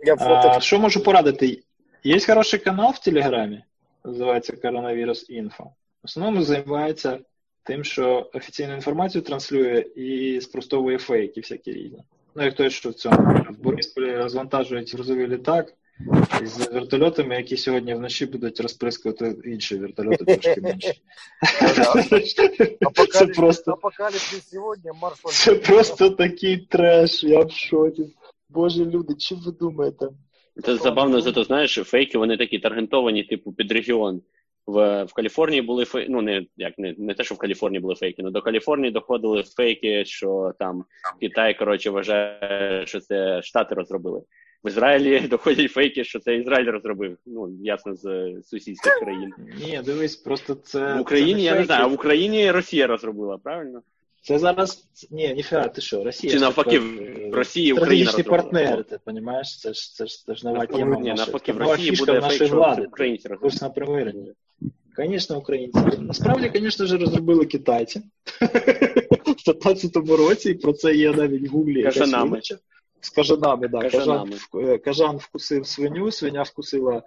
[0.00, 0.48] Я фото.
[0.48, 1.62] А, що можу порадити?
[2.04, 3.64] Є хороший канал в Телеграмі,
[4.04, 5.70] називається Коронавірус Інфо.
[6.08, 7.18] В основному займається
[7.62, 12.02] тим, що офіційну інформацію транслює і спростовує фейки всякі різні.
[12.34, 13.16] Ну, як той, що в цьому
[13.50, 15.74] в Борисполі розвантажують грузовий літак
[16.44, 20.94] з вертольотами, які сьогодні вночі будуть розприскувати інші вертольоти трошки менше.
[23.12, 23.76] Це просто
[24.40, 24.90] сьогодні,
[25.30, 28.02] Це просто такий треш, я в шокі.
[28.48, 30.08] Боже люди, чи ви думаєте?
[30.64, 34.22] Це забавно, зато знаєш, фейки вони такі таргентовані, типу, під регіон
[34.68, 37.94] в в Каліфорнії були фейки, ну не як не не те, що в Каліфорнії були
[37.94, 40.84] фейки, але до Каліфорнії доходили фейки, що там
[41.20, 44.22] Китай коротше вважає, що це Штати розробили.
[44.64, 47.16] В Ізраїлі доходять фейки, що це Ізраїль розробив.
[47.26, 49.32] Ну ясно, з сусідських країн.
[49.66, 51.32] Ні, дивись, просто це в Україні.
[51.32, 51.60] Це не я фейки.
[51.60, 53.82] не знаю, а в Україні Росія розробила, правильно?
[54.22, 58.36] Це зараз ні, ніфіга, ти що, Росія чи навпаки в Росії Україна розробила.
[58.42, 59.58] партнери, ти розумієш?
[59.58, 61.00] Це ж це ж це ж нова тема.
[61.00, 62.86] Ні, навпаки, в Росії буде фейк, влади.
[62.86, 63.50] українці розробили.
[63.50, 64.32] Курс на примирення.
[64.98, 65.80] Звісно, українці.
[65.98, 68.02] Насправді, звісно ж, розробили китайці
[68.40, 71.82] в 15-му році, і про це є навіть в гуглі.
[71.82, 72.40] Кажанами.
[73.00, 73.92] З кажанами, так.
[73.92, 74.32] Кажан,
[74.84, 77.02] кажан вкусив свиню, свиня вкусила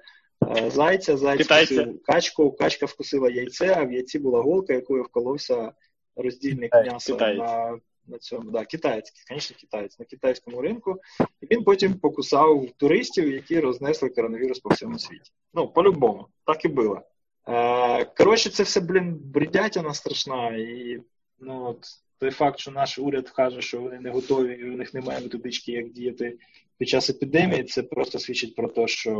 [0.57, 5.71] е, зайця, зайць вкусив качку, качка вкусила яйце, а в яйці була голка, якою вколовся
[6.15, 8.51] роздільник м'яса на на цьому.
[8.51, 10.97] Да, Китаєць, звісно, китаєць на китайському ринку.
[11.41, 15.31] І він потім покусав туристів, які рознесли коронавірус по всьому світі.
[15.53, 17.01] Ну, по-любому, так і було.
[18.17, 20.49] Коротше, це все, блін, бредятина страшна.
[20.57, 20.99] І
[21.39, 21.85] ну, от,
[22.17, 25.71] той факт, що наш уряд каже, що вони не готові, і у них немає методички,
[25.71, 26.37] як діяти
[26.77, 29.11] під час епідемії, це просто свідчить про те, що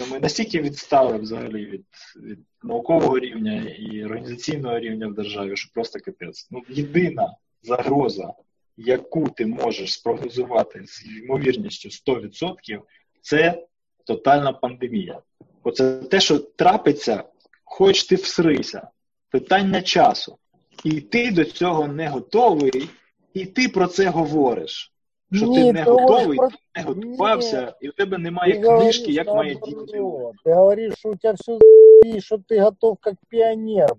[0.00, 1.84] ну, ми настільки відстали взагалі від
[2.16, 6.48] від наукового рівня і організаційного рівня в державі, що просто капець.
[6.50, 8.34] Ну, єдина загроза,
[8.76, 12.80] яку ти можеш спрогнозувати з ймовірністю 100%,
[13.20, 13.66] це
[14.06, 15.22] тотальна пандемія.
[15.65, 17.23] Оце те, що трапиться,
[17.63, 18.87] хоч ти всрися.
[19.29, 20.37] Питання часу.
[20.83, 22.89] І ти до цього не готовий,
[23.33, 24.93] і ти про це говориш.
[25.33, 28.55] Що Ні, ти не ти готовий, говориш ти не готувався, і в тебе немає Ты
[28.55, 29.85] книжки, говоришь як має наоборот.
[29.89, 30.37] діяти.
[30.45, 31.57] Ты говоришь, что у тебя все
[32.05, 33.89] и что ты готов как пионер.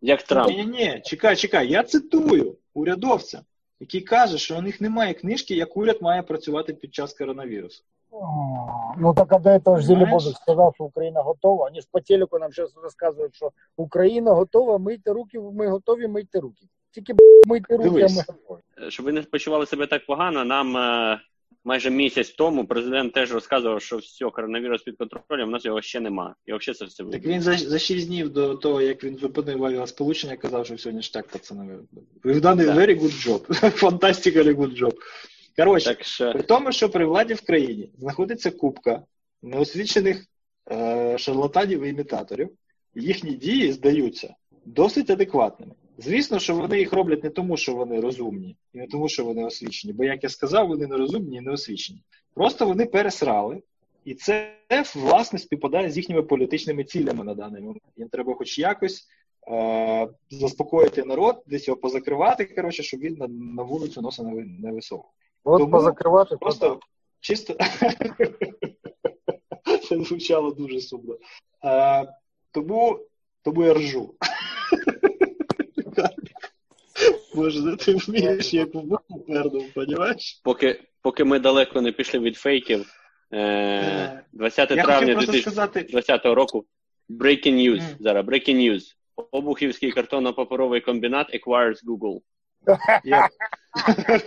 [0.00, 0.50] Як Трамп.
[0.50, 1.68] Ні, ні, чекай, чекай.
[1.68, 3.42] Я цитую урядовця,
[3.80, 7.84] який каже, що у них немає книжки, як уряд має працювати під час коронавірусу.
[8.11, 9.87] Ну так а до этого же?
[9.87, 11.67] Зелебозов сказал, что Украина готова.
[11.67, 16.39] Они же по телеку нам сейчас рассказывают, что Украина готова, мийте руки, ми готові, мийте
[16.39, 16.65] руки.
[16.91, 17.17] Тільки б,
[17.47, 18.17] мийте руки, Дивись.
[18.29, 18.91] а ми готові.
[18.91, 21.19] Щоб ви не почували себе так погано, нам е,
[21.63, 25.99] майже місяць тому президент теж розказував, що все, коронавірус під контролем, у нас його ще
[25.99, 26.35] нема.
[26.45, 29.65] І взагалі це все Так він за, за 6 днів до того, як він зупинив
[29.65, 31.77] авіасполучення, казав, що сьогодні ж так, пацани.
[32.23, 33.47] We've done a very good job.
[33.81, 34.93] Fantastically good job.
[35.57, 39.03] Коротше, Так що При тому, що при владі в країні знаходиться купка
[39.41, 40.25] неосвічених
[40.71, 42.49] е, шарлатанів і імітаторів,
[42.95, 45.73] їхні дії здаються досить адекватними.
[45.97, 49.45] Звісно, що вони їх роблять не тому, що вони розумні, і не тому, що вони
[49.45, 51.99] освічені, бо, як я сказав, вони не розумні і не освічені.
[52.33, 53.61] Просто вони пересрали,
[54.05, 54.53] і це
[54.95, 57.83] власне співпадає з їхніми політичними цілями на даний момент.
[57.97, 59.07] Їм треба хоч якось
[59.51, 64.45] е, заспокоїти народ, десь його позакривати, коротше, щоб він на, на вулицю носа не, ви-
[64.59, 65.11] не висовував.
[65.45, 66.29] Вот Тому позакривати.
[66.29, 66.79] то Просто
[67.19, 67.53] чисто
[69.89, 71.17] це звучало дуже сумно.
[71.61, 72.05] А,
[72.51, 72.99] тому,
[73.43, 74.15] тому я ржу.
[77.35, 80.41] Боже, ти вмієш як в буху пернув, розумієш?
[80.43, 82.93] поки, поки ми далеко не пішли від фейків,
[83.33, 86.65] е, 20 Я травня 2020 сказати, року.
[87.09, 87.81] Breaking news.
[87.81, 87.95] Мгм.
[87.99, 88.81] Зараз breaking news.
[89.31, 92.21] Обухівський картонно-паперовий комбінат acquires Google.
[93.03, 93.29] я...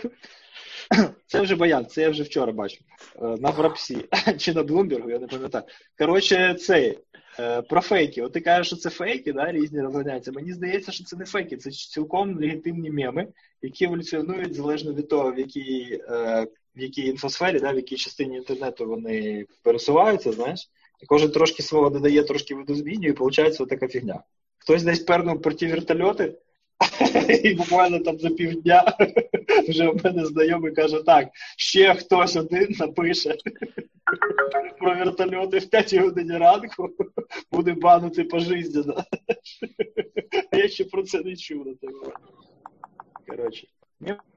[1.27, 2.81] це вже баян, це я вже вчора бачив.
[3.23, 4.05] Е, На Брапсі
[4.39, 5.65] чи на Блумбергу, я не пам'ятаю.
[5.99, 6.99] Коротше, цей.
[7.41, 8.23] е, Про фейки.
[8.23, 10.33] От ти кажеш, що це фейки, да, різні розганяються.
[10.33, 13.27] Мені здається, що це не фейки, це цілком легітимні меми,
[13.63, 18.37] які еволюціонують залежно від того, в якій, е, в якій інфосфері, да, в якій частині
[18.37, 20.71] інтернету вони пересуваються, знаєш.
[21.07, 24.23] Кожен трошки свого додає, трошки видозмінює, і виходить така фігня.
[24.59, 26.35] Хтось десь пернув про ті вертольоти,
[27.45, 28.97] і буквально там за півдня
[29.69, 33.37] вже в мене знайомий каже: так, ще хтось один напише
[34.79, 36.91] про вертольоти в 5 годині ранку,
[37.53, 39.05] буде банити пожизненно.
[40.53, 42.15] Я ще про це не чув на момент.
[43.29, 43.67] Коротше,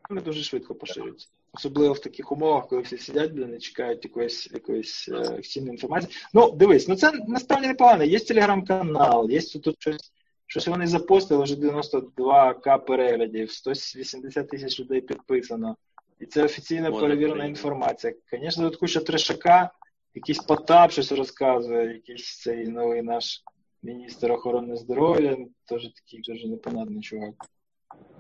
[0.10, 1.27] вони дуже швидко поширюються.
[1.53, 6.13] Особливо в таких умовах, коли всі сидять, блін, і чекають якоїсь якоїсь е, інформації.
[6.34, 8.03] Ну, дивись, ну це насправді непогано.
[8.03, 10.12] Є телеграм-канал, є тут щось.
[10.54, 15.76] Щось вони запостили вже 92к переглядів, 180 тисяч людей підписано.
[16.20, 17.50] І це офіційно Може, перевірена приємно.
[17.50, 18.13] інформація.
[18.32, 19.72] Звісно, тут куча трешака,
[20.13, 23.44] якийсь Потап щось розказує, якийсь цей новий наш
[23.84, 27.34] міністр охорони здоров'я, теж такий дуже непонятний чувак.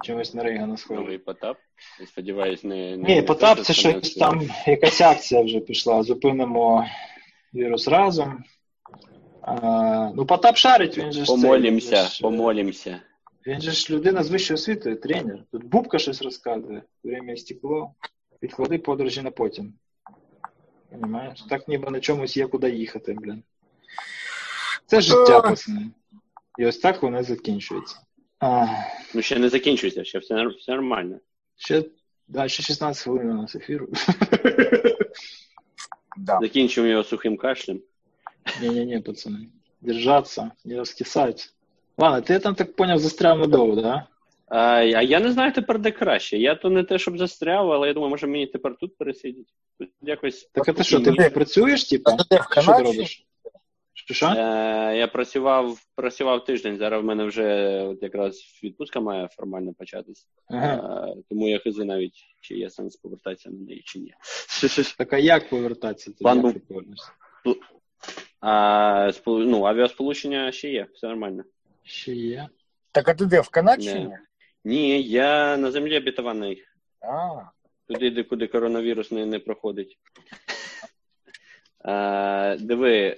[0.03, 1.03] Чимось на Рейгана схожий.
[1.03, 1.57] Новий Потап.
[1.99, 2.97] Я Сподіваюсь, не.
[2.97, 6.03] не Ні, не Потап це щось там, якась акція вже пішла.
[6.03, 6.85] Зупинимо
[7.53, 8.43] вірус разом.
[9.45, 11.35] А, ну, Потап шарить, він же ж.
[11.35, 13.01] цей, він же ж, помолімся.
[13.47, 15.39] Він же ж людина з вищою освітою, тренер.
[15.51, 16.81] Тут Бубка щось розказує.
[17.03, 17.93] Время стекло.
[18.43, 19.73] Відклади подорожі на потім.
[20.91, 21.41] Понимаєш?
[21.49, 23.43] Так ніби на чомусь є куди їхати, блін.
[24.85, 25.91] Це життя, пацани.
[26.59, 27.97] І ось так воно закінчується.
[28.39, 28.67] А,
[29.13, 31.19] Ну ще не закінчується, ще все, все нормально.
[31.57, 31.83] ще,
[32.27, 33.87] да, ще 16 хвилин у нас ефіру.
[36.17, 36.39] Да.
[36.41, 37.81] Закінчимо його сухим кашлем.
[38.61, 39.49] Не-не-не, пацаны.
[39.81, 41.53] Держаться, не раскисать.
[41.97, 44.07] Ладно, ти там так поняв, застряв надовго, да?
[44.47, 46.37] А, а я не знаю тепер, де краще.
[46.37, 49.51] Я то не те, щоб застряв, але я думаю, може мені тепер тут пересидіти.
[49.79, 50.49] Тут якось.
[50.53, 51.29] Так а ти що, ти Ні.
[51.29, 52.11] працюєш, типа?
[52.19, 52.83] А ти в Що ти Канаді?
[52.83, 53.25] робиш?
[53.93, 54.25] Що, що?
[54.27, 60.27] Е, я працював, працював тиждень, зараз в мене вже от якраз відпустка має формально початись.
[60.47, 61.07] Ага.
[61.09, 64.13] Е, тому я хизи навіть, чи є сенс повертатися на неї, чи ні.
[64.97, 66.11] Так а як повертатися?
[66.11, 67.07] Ти План як був- ти повернешся?
[68.45, 71.43] А ну, авіасполучення ще є, все нормально.
[71.83, 72.47] Ще є.
[72.91, 73.93] Так а ти де, в Канаді?
[73.93, 74.19] Не.
[74.65, 75.03] ні?
[75.03, 76.63] Я на землі обітований.
[77.01, 77.41] А,
[77.87, 79.97] Туди, де куди коронавірус не, не проходить.
[81.85, 83.17] Е, диви,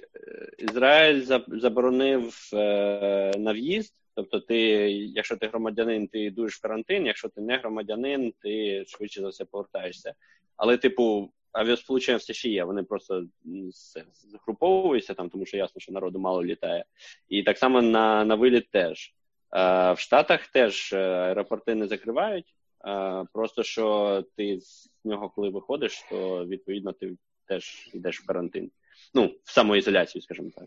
[0.58, 3.94] Ізраїль заборонив е, на в'їзд.
[4.14, 4.58] Тобто, ти,
[4.90, 9.44] якщо ти громадянин, ти йдеш в карантин, якщо ти не громадянин, ти швидше за все
[9.44, 10.14] повертаєшся.
[10.56, 12.64] Але, типу, авіасполучення все ще є.
[12.64, 13.14] Вони просто
[13.46, 16.84] м, з- згруповуються там, тому що ясно, що народу мало літає.
[17.28, 19.14] І так само на, на виліт теж.
[19.56, 22.54] Е, в Штатах теж е, аеропорти не закривають.
[22.86, 27.16] Е, Просто що ти з нього, коли виходиш, то відповідно ти
[27.48, 28.70] теж йдеш в карантин.
[29.14, 30.66] Ну, в самоізоляцію, скажімо так.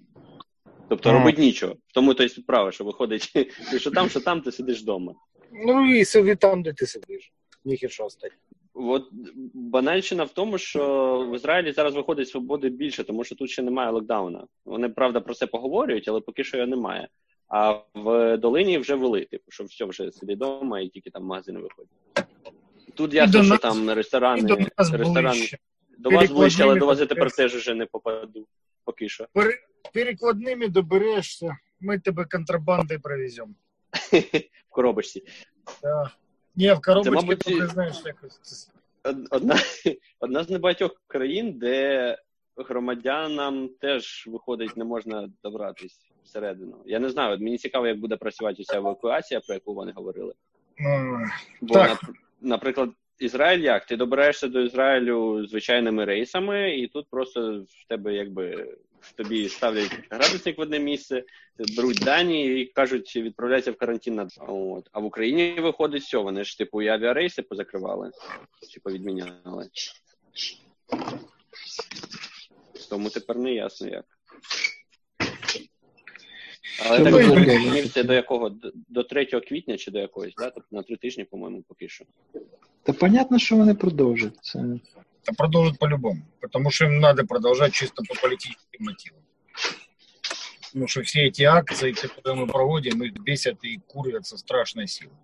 [0.89, 1.73] Тобто робить нічого.
[1.88, 3.32] В тому то й справа, що виходить,
[3.80, 5.13] що там, що там, ти сидиш вдома.
[5.52, 7.34] Ну і собі там, де ти сидиш.
[7.65, 8.32] Ніхі що стать.
[8.74, 9.10] От
[9.54, 10.84] банальщина в тому, що
[11.32, 14.48] в Ізраїлі зараз виходить свободи більше, тому що тут ще немає локдауна.
[14.66, 17.08] Вони правда про це поговорюють, але поки що його немає.
[17.48, 21.60] А в долині вже вели, типу, що все вже сиди вдома і тільки там магазини
[21.60, 21.92] виходять.
[22.94, 25.38] Тут ясно, що нас- там ресторани, до нас ресторани.
[25.38, 25.58] ближче.
[25.98, 28.48] До вас ближче, але до вас я тепер теж вже не попаду.
[28.86, 29.28] Поки що.
[29.34, 29.60] Пере-
[29.94, 33.54] Перекладними доберешся, ми тебе контрабандою провеземо.
[34.70, 35.24] В коробочці.
[35.84, 36.12] Да.
[36.56, 38.70] Ні, в коробочці, мабуть, ти знаєш, якось.
[39.32, 39.56] Одна,
[40.20, 42.18] одна з небагатьох країн, де
[42.58, 46.78] громадянам теж виходить, не можна добратись всередину.
[46.86, 50.34] Я не знаю, мені цікаво, як буде працювати ця евакуація, про яку вони говорили.
[50.80, 51.20] Ну,
[51.62, 51.90] Бо, Так.
[52.04, 53.86] нап- наприклад, Ізраїль як?
[53.86, 58.76] Ти добираєшся до Ізраїлю звичайними рейсами, і тут просто в тебе якби
[59.16, 61.24] тобі ставлять градусник в одне місце,
[61.78, 64.28] беруть дані і кажуть, відправляйся в карантин на.
[64.48, 64.90] От.
[64.92, 68.12] А в Україні виходить все, вони ж типу і авіарейси позакривали,
[68.70, 69.70] чи повідміняли.
[72.90, 74.06] Тому тепер не ясно як.
[76.88, 78.50] Але так це до якого?
[78.50, 80.50] До- До 3 квітня чи до якогось, да?
[80.50, 82.06] Тобто на три тижні, по-моєму, поки що.
[82.84, 84.38] Та понятно, що вони продовжать.
[84.42, 84.66] Це
[85.29, 86.23] Та продовжать по-любому.
[86.40, 89.23] Потому что им надо продолжать чисто по политическим мотивам.
[90.67, 95.17] Потому что все эти акции, которые мы проводим, их бесят и курят со страшной силой.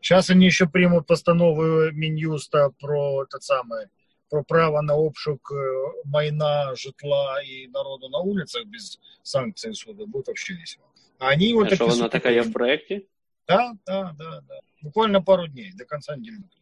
[0.00, 3.88] Сейчас они еще примут постанову Минюста про это самое,
[4.30, 10.06] про право на обшук э, майна, житла и народу на улицах без санкций суда.
[10.06, 10.86] Будет вообще весело.
[11.18, 13.06] А они вот А що таки вона така є в проєкті?
[13.48, 14.60] Да, да, да, да.
[14.82, 16.36] Буквально пару дней, до конца недели.
[16.36, 16.52] будут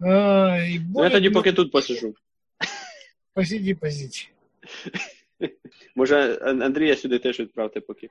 [0.00, 0.16] Принять.
[0.18, 2.14] А, и Ну, я тоді поки тут посижу.
[3.34, 4.28] Посиди, посиди.
[5.96, 8.08] Може, Ан- Андрія сюди теж відправте поки.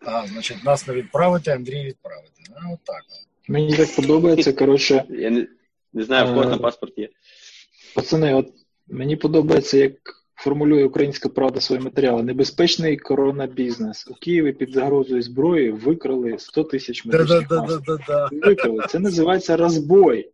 [0.00, 2.42] А, значить, нас не відправити, Андрій відправити.
[2.54, 3.02] А, от так.
[3.48, 4.52] мені так подобається.
[4.52, 5.46] Коротше, Я не,
[5.92, 6.58] не знаю, в кого там Е.
[6.58, 7.08] паспорт є.
[7.94, 8.48] пацани, от
[8.88, 9.92] мені подобається, як
[10.34, 12.22] формулює українська правда свої матеріали.
[12.22, 14.08] Небезпечний коронабізнес.
[14.08, 17.82] У Києві під загрозою зброї викрали 100 тисяч медичних масок.
[18.32, 18.86] Викрали.
[18.88, 20.30] Це називається розбой.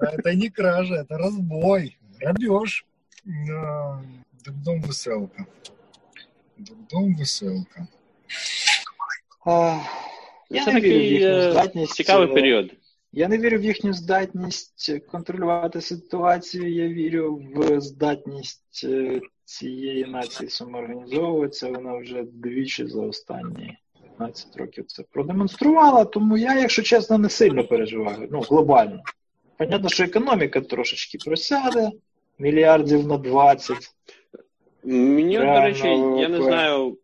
[0.00, 1.96] Это не кража, это разбой.
[2.20, 2.86] Грабеж.
[3.24, 4.02] Да.
[4.44, 5.46] Дурдом веселка.
[6.92, 7.86] Веселка.
[10.50, 11.94] Я не вірю в їхню здатність.
[11.94, 12.70] цікавий е, період.
[13.12, 16.74] Я не вірю в їхню здатність контролювати ситуацію.
[16.74, 21.70] Я вірю в здатність е, цієї нації самоорганізовуватися.
[21.70, 23.78] Вона вже двічі за останні
[24.20, 26.04] 15 років це продемонструвала.
[26.04, 28.28] Тому я, якщо чесно, не сильно переживаю.
[28.30, 29.02] Ну, глобально.
[29.56, 31.90] Понятно, що економіка трошечки просяде,
[32.38, 33.76] мільярдів на 20.
[34.84, 35.88] Мені, от, до Реально, речі,
[36.22, 36.98] я не знаю,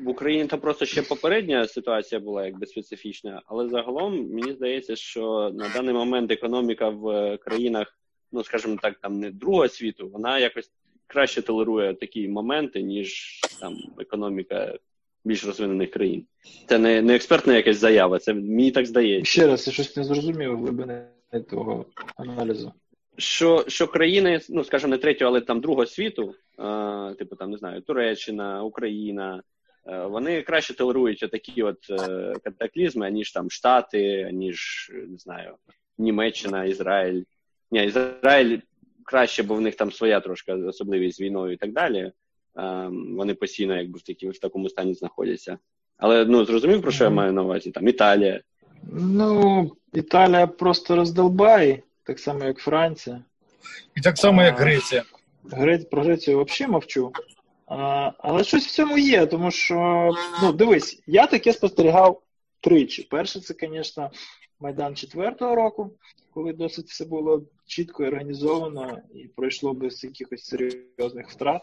[0.00, 5.50] в Україні там просто ще попередня ситуація була якби специфічна, але загалом мені здається, що
[5.54, 7.98] на даний момент економіка в е, країнах,
[8.32, 10.70] ну скажімо так, там не другого світу, вона якось
[11.06, 14.78] краще толерує такі моменти, ніж там економіка
[15.24, 16.26] більш розвинених країн.
[16.68, 19.30] Це не, не експертна якась заява, це мені так здається.
[19.30, 21.06] Ще раз, я щось не зрозумів глибини
[21.50, 22.72] того аналізу.
[23.16, 27.56] що, що країни, ну скажімо, не третього, але там другого світу, е, типу там не
[27.56, 29.42] знаю, Туреччина, Україна,
[29.86, 35.54] е, вони краще толерують такі от е, катаклізми, аніж там Штати, аніж не знаю,
[35.98, 37.22] Німеччина, Ізраїль.
[37.70, 38.58] Ні, Ізраїль
[39.04, 42.12] краще, бо в них там своя трошки особливість з війною і так далі.
[42.58, 45.58] Е, вони постійно якби в такі в такому стані знаходяться.
[45.96, 47.70] Але ну зрозумів, про що я маю на увазі?
[47.70, 48.40] Там Італія.
[48.92, 53.24] Ну, Італія просто роздолбає, так само, як Франція.
[53.96, 55.02] І так само, як Греція.
[55.44, 57.12] Грець, про Грецію взагалі мовчу.
[57.66, 60.10] А, але щось в цьому є, тому що,
[60.42, 62.22] ну, дивись, я таке спостерігав
[62.60, 63.02] тричі.
[63.10, 64.10] Перше, це, звісно,
[64.60, 65.90] Майдан четвертого року,
[66.34, 71.62] коли досить все було чітко і організовано і пройшло без якихось серйозних втрат.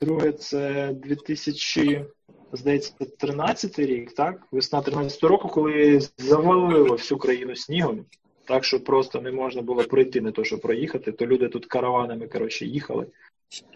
[0.00, 2.04] Друге, це 2000,
[2.52, 4.46] здається, 13 рік, так?
[4.52, 8.04] Весна 13 року, коли завалило всю країну снігом.
[8.44, 12.28] Так що просто не можна було пройти, не то що проїхати, то люди тут караванами
[12.28, 13.06] коротше, їхали.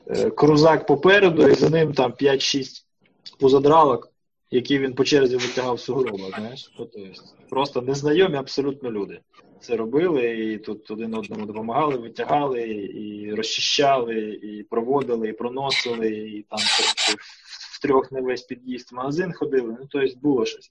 [0.07, 2.85] Е, Крузак попереду, і за ним там 5-6
[3.39, 4.13] позадралок,
[4.55, 6.73] які він по черзі витягав сугроба, знаєш.
[6.77, 7.01] Тобто,
[7.51, 9.21] просто незнайомі абсолютно люди.
[9.61, 12.63] Це робили, і тут один одному допомагали, витягали,
[12.95, 16.59] і розчищали, і проводили, і проносили, і там
[17.73, 19.77] в трьох не весь під'їзд в магазин ходили.
[19.81, 20.71] Ну, тобто було щось.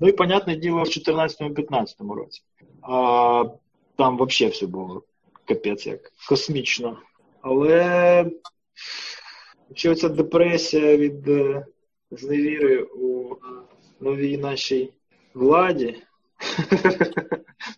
[0.00, 2.42] Ну і, понятне діло, в 2014-2015 році.
[2.82, 3.44] А,
[3.96, 5.02] там взагалі все було
[5.44, 6.98] капець як космічно.
[7.42, 8.26] Але
[9.74, 11.28] чи оця депресія від
[12.14, 13.34] е, зневіри у
[14.00, 14.92] новій нашій
[15.34, 16.02] владі,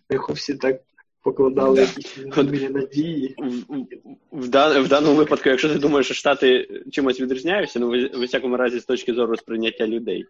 [0.09, 0.81] яку всі так
[1.23, 2.17] покладали якісь
[2.69, 3.35] надії.
[3.37, 3.87] В, в,
[4.31, 8.57] в, дан- в даному випадку, якщо ти думаєш, що Штати чимось відрізняються, ну, в, всякому
[8.57, 10.25] разі, з точки зору сприйняття людей.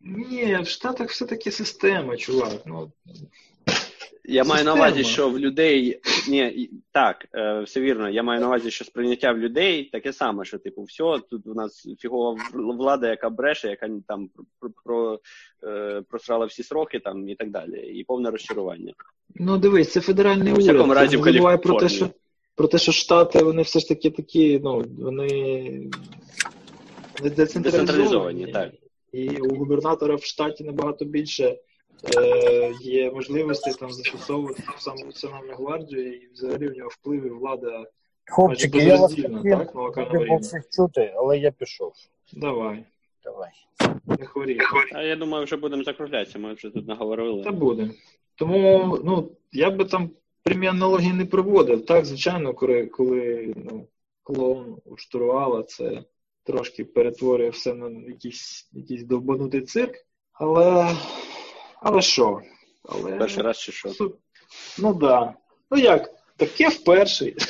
[0.00, 2.62] Ні, в Штатах все-таки система, чувак.
[2.66, 2.92] Ну,
[4.26, 6.00] Я маю на увазі, що в людей.
[6.28, 8.08] Ні, так, е, все вірно.
[8.08, 11.54] Я маю на увазі, що сприйняття в людей таке саме, що, типу, все, тут у
[11.54, 15.20] нас фігова влада, яка бреше, яка там про, про,
[15.64, 17.78] е, просрала всі сроки там і так далі.
[17.78, 18.92] І повне розчарування.
[19.34, 20.90] ну дивись, це федеральний У уряд.
[20.90, 22.08] разі, в забувай про те, що
[22.56, 25.90] про те, що Штати, вони все ж таки такі, ну, вони
[27.22, 27.62] децентралізовані.
[27.62, 28.72] Децентралізовані, так.
[29.12, 31.56] І у губернатора в штаті набагато більше
[32.16, 37.86] е, є можливостей там застосовувати саму національну гвардію, і взагалі в нього вплив і влада.
[38.26, 40.38] Хлопчики, я вас так, на локальному рівні.
[40.38, 41.92] всіх чути, але я пішов.
[42.32, 42.84] Давай,
[43.24, 43.50] Давай.
[44.06, 44.58] не хворій.
[44.92, 47.42] А я думаю, вже будемо закруглятися, ми вже тут наговорили.
[47.42, 47.90] Та буде.
[48.34, 50.10] Тому ну, я би там
[50.42, 51.86] прямі аналогії не проводив.
[51.86, 53.86] Так, звичайно, коли, коли ну,
[54.22, 56.04] клоун у штурвала, це
[56.44, 59.94] трошки перетворює все на якийсь, якийсь довбанутий цирк.
[60.32, 60.96] Але.
[61.82, 62.40] Але що?
[62.82, 63.16] Але...
[63.16, 63.92] Перший раз чи що?
[64.78, 64.98] Ну так.
[64.98, 65.34] Да.
[65.70, 66.10] Ну як?
[66.36, 67.32] Таке вперше.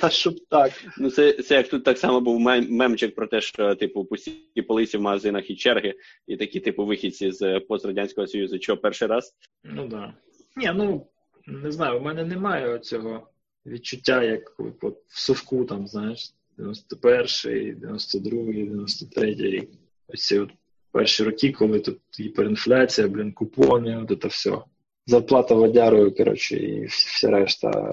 [0.00, 0.72] А щоб так.
[0.98, 4.62] Ну, це, це як тут так само був мем- мемчик про те, що, типу, пусті
[4.68, 5.94] полиці в магазинах і черги,
[6.26, 8.58] і такі, типу, вихідці з пострадянського союзу.
[8.60, 9.34] Що перший раз?
[9.64, 9.90] Ну так.
[9.90, 10.14] Да.
[10.56, 11.06] Ні, ну
[11.46, 13.28] не знаю, у мене немає цього
[13.66, 19.70] відчуття, як от в совку, там, знаєш, 91-й, 92-й, 93-й рік.
[20.08, 20.50] Ось ці от
[20.92, 24.58] перші роки, коли тут гіперінфляція, блін, купони, от це все.
[25.06, 27.92] Зарплата водярою, коротше, і вся решта.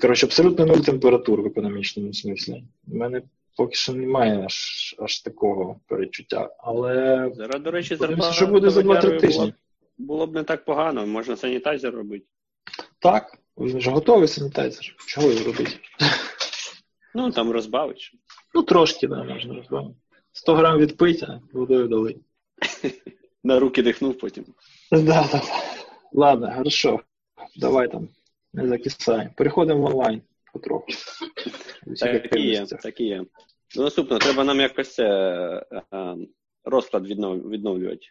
[0.00, 2.64] Коротше, абсолютно нуль температур в економічному смислі.
[2.88, 3.22] У мене
[3.56, 6.50] поки що немає аж, аж такого перечуття.
[6.58, 9.38] Але Зараз, до речі, зарплата що буде за 2-3 тижні.
[9.38, 9.52] Було,
[9.98, 12.26] було б не так погано, можна санітайзер робити.
[12.98, 14.94] Так, він ж готовий санітайзер.
[15.06, 15.72] Чого його робити?
[17.14, 18.14] Ну, там розбавиш.
[18.54, 19.94] Ну, трошки, да, можна розбавити.
[20.34, 22.16] 100 грам відпити, а водою дали.
[23.44, 24.44] На руки дихнув потім.
[24.90, 25.42] Да, да.
[26.12, 27.00] Ладно, хорошо.
[27.56, 28.08] Давай там,
[28.52, 29.28] не закисай.
[29.36, 30.22] Переходимо в онлайн
[30.52, 30.86] потроху.
[32.00, 33.24] Так і є, так і є.
[33.76, 35.04] Ну, наступно, треба нам якось це,
[35.92, 36.16] е,
[36.64, 38.06] розклад віднов, відновлювати.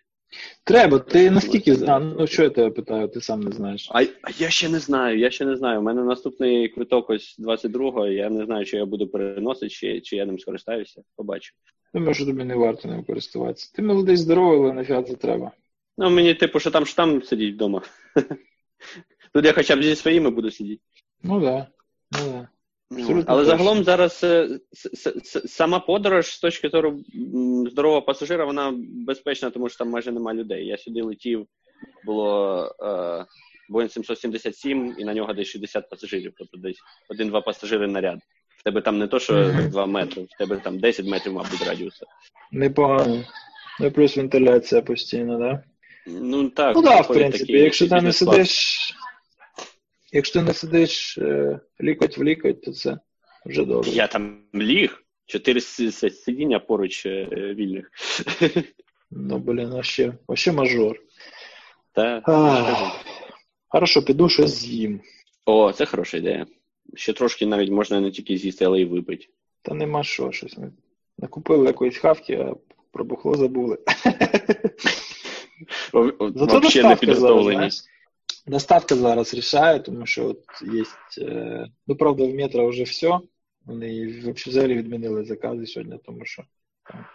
[0.64, 1.78] Треба, ти наскільки.
[1.88, 3.90] А, ну що я тебе питаю, ти сам не знаєш.
[3.92, 4.02] А,
[4.38, 5.80] я ще не знаю, я ще не знаю.
[5.80, 10.16] У мене наступний квиток ось 22-го, я не знаю, чи я буду переносити, чи, чи
[10.16, 11.02] я ним скористаюся.
[11.16, 11.54] Побачу.
[11.94, 13.72] Думаю, що тобі не варто ним користуватися.
[13.76, 15.52] Ти молодий, здоровий, але нафіга це треба.
[15.98, 17.82] Ну, мені, типу, що там, що там сидіть вдома.
[19.34, 20.82] Тут я хоча б зі своїми буду сидіти.
[21.24, 21.68] Ну да.
[22.12, 22.48] Ну да.
[22.98, 23.58] Абсолютно Але точно.
[23.58, 24.60] загалом зараз е,
[25.46, 27.00] сама подорож з точки зору
[27.72, 28.74] здорового пасажира, вона
[29.08, 30.66] безпечна, тому що там майже нема людей.
[30.68, 31.48] Я сюди летів,
[32.06, 33.26] було е,
[33.74, 36.78] Boeing 777, і на нього десь 60 пасажирів, тобто десь
[37.10, 38.20] один-два пасажири на ряд.
[38.58, 42.06] В тебе там не то, що 2 метри, в тебе там 10 метрів, мабуть, радіуса.
[42.52, 43.24] Непогано.
[43.80, 45.64] Ну, плюс вентиляція постійно, да?
[46.08, 48.94] Ну так, Ну так, да, в принципі, якщо ти не сидиш.
[50.16, 53.00] Якщо ти не сидиш е, лікоть в лікоть, то це
[53.46, 53.92] вже добре.
[53.92, 57.92] Я там ліг, чотири сидіння поруч е, вільних.
[59.12, 61.00] Ну, блін, вообще, вообще мажор.
[61.92, 63.06] Та, Ах.
[63.68, 65.02] Хорошо, піду щось з'їм.
[65.46, 66.46] О, це хороша ідея.
[66.96, 69.28] Ще трошки навіть можна не тільки з'їсти, але й випити.
[69.62, 70.72] Та нема що, щось ми
[71.18, 72.56] накупили якоїсь хавки, а
[72.92, 73.78] про бухло забули.
[76.20, 77.70] Зато Взагалі не підготовлені.
[78.48, 80.84] Доставка зараз рішає, тому що от є,
[81.28, 83.20] е, ну правда, в метро вже все.
[83.66, 84.08] Вони
[84.48, 86.44] взагалі відмінили закази сьогодні, тому що
[86.92, 87.06] там,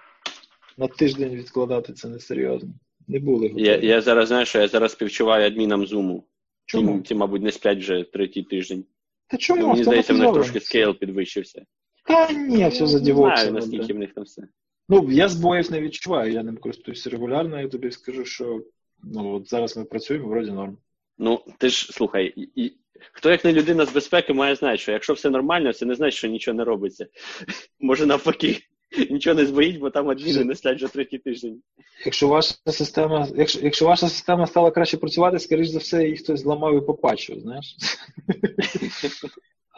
[0.78, 2.70] на тиждень відкладати це несерйозно.
[3.08, 3.66] Не були готові.
[3.66, 6.24] Я, я зараз знаю, що я зараз співчуваю адмінам Зуму.
[6.66, 6.98] Чому?
[6.98, 8.84] Ті, ті, мабуть, не сплять вже третій тиждень.
[9.26, 9.66] Та чому?
[9.66, 11.64] Мені здається, в них трошки скейл підвищився.
[12.04, 13.42] Та ні, все Не задівався.
[13.42, 14.42] знаю, наскільки в них там все.
[14.88, 18.62] Ну, я збоїв не відчуваю, я ним користуюся регулярно, я тобі скажу, що
[19.02, 20.78] ну, от зараз ми працюємо, вроді норм.
[21.18, 22.72] Ну, ти ж слухай, і, і,
[23.12, 26.18] хто як не людина з безпеки має знати, що якщо все нормально, це не значить,
[26.18, 27.06] що нічого не робиться.
[27.80, 28.58] Може, навпаки,
[29.10, 31.62] нічого не збоїть, бо там адміни не сплять вже третій тиждень.
[32.04, 36.40] Якщо ваша система, якщо, якщо ваша система стала краще працювати, скоріш за все, її хтось
[36.40, 37.76] зламав і попачив, знаєш.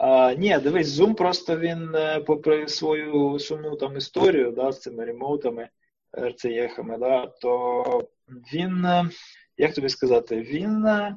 [0.03, 5.05] А, ні, дивись, Zoom просто він, е, попри свою сумну там історію да, з цими
[5.05, 5.69] ремоутами,
[6.13, 7.83] RCE-хами, да, то
[8.53, 9.09] він, е,
[9.57, 11.15] як тобі сказати, він е, е,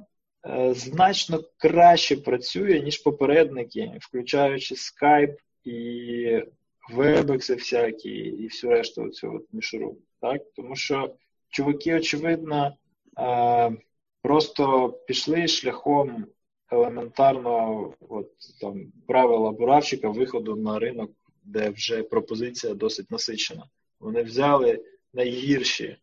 [0.71, 6.43] значно краще працює, ніж попередники, включаючи Skype і
[6.95, 9.97] Webex всякі, і всю решту цього мішуру.
[10.21, 10.43] Так?
[10.57, 11.15] Тому що
[11.49, 12.77] чуваки, очевидно,
[13.19, 13.73] е,
[14.23, 16.27] просто пішли шляхом
[16.71, 18.31] елементарного от,
[18.61, 21.11] там, правила буравчика виходу на ринок,
[21.45, 23.67] де вже пропозиція досить насичена.
[24.01, 24.85] Вони взяли
[25.15, 25.97] найгірші е,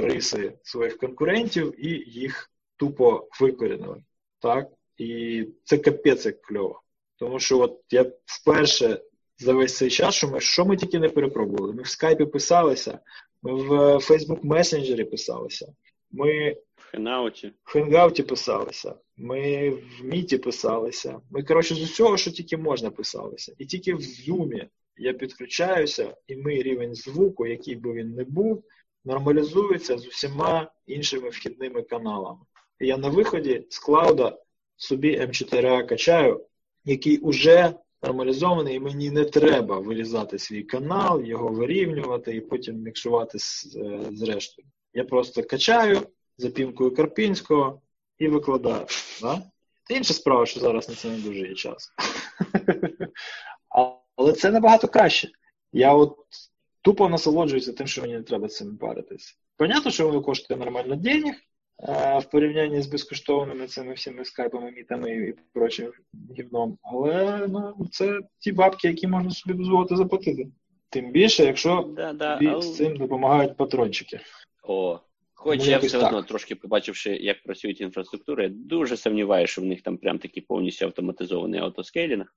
[0.00, 4.02] риси своїх конкурентів і їх тупо викорінили.
[4.38, 4.68] Так?
[4.96, 6.82] І це капець як кльово.
[7.16, 9.00] Тому що от я вперше
[9.38, 11.72] за весь цей час, що ми, що ми тільки не перепробували.
[11.72, 12.98] Ми в скайпі писалися,
[13.42, 15.72] ми в Facebook месенджері писалися,
[16.10, 17.52] ми В Хенгауті.
[17.64, 21.20] в Хенгауті писалися, ми в Міті писалися.
[21.30, 23.54] Ми, коротше, з усього, що тільки можна, писалися.
[23.58, 24.66] І тільки в Zoom
[24.96, 28.64] я підключаюся, і мій рівень звуку, який би він не був,
[29.04, 32.40] нормалізується з усіма іншими вхідними каналами.
[32.80, 34.38] Я на виході з клауда
[34.76, 36.46] собі М4А качаю,
[36.84, 43.38] який уже нормалізований, і мені не треба вирізати свій канал, його вирівнювати і потім міксувати
[43.38, 44.68] з, е, з рештою.
[44.94, 46.02] Я просто качаю
[46.36, 47.82] запімкою Карпінського
[48.18, 48.86] і викладаю.
[49.22, 49.42] Да?
[49.88, 51.92] Та інша справа, що зараз на це не дуже є час.
[54.16, 55.28] Але це набагато краще.
[55.72, 56.16] Я от
[56.82, 59.38] тупо насолоджуюся тим, що мені не треба цим паритись.
[59.56, 61.34] Понятно, що воно коштує нормально денег
[61.82, 65.92] в порівнянні з безкоштовними цими всіми скайпами, мітами і прочим
[66.38, 66.78] гівном.
[66.82, 70.48] Але ну, це ті бабки, які можна собі дозволити заплатити.
[70.90, 74.20] Тим більше, якщо Да, да, тобі але- з цим допомагають патрончики.
[74.62, 74.98] О,
[75.34, 76.06] хоч Ну, я все так.
[76.06, 80.42] одно трошки побачивши, як працюють інфраструктури, я дуже сумніваюся, що в них там прям такий
[80.42, 82.34] повністю автоматизований автоскейлінг.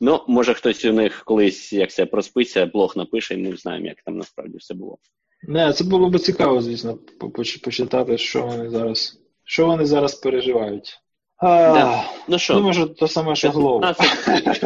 [0.00, 4.02] Ну, може хтось у них колись, як це проспиться, блог напише, і ми знаємо, як
[4.02, 4.98] там насправді все було.
[5.42, 6.98] Не, це було б цікаво, звісно,
[7.64, 10.98] почитати, що вони зараз, що вони зараз переживають.
[11.36, 12.04] А, Да.
[12.28, 13.80] Ну що, Думаю, що те саме, що Глово.
[13.80, 14.58] 15,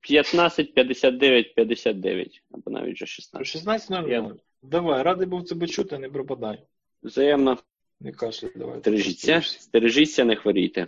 [0.00, 3.46] 15, 59, 59, або навіть вже 16.
[3.46, 6.58] 16 Я- Давай, радий був тебе чути, не пропадай.
[7.02, 7.58] Взаємно
[8.00, 8.78] Не кашляй, давай.
[8.78, 10.86] стережіться, стережіться, не хворійте.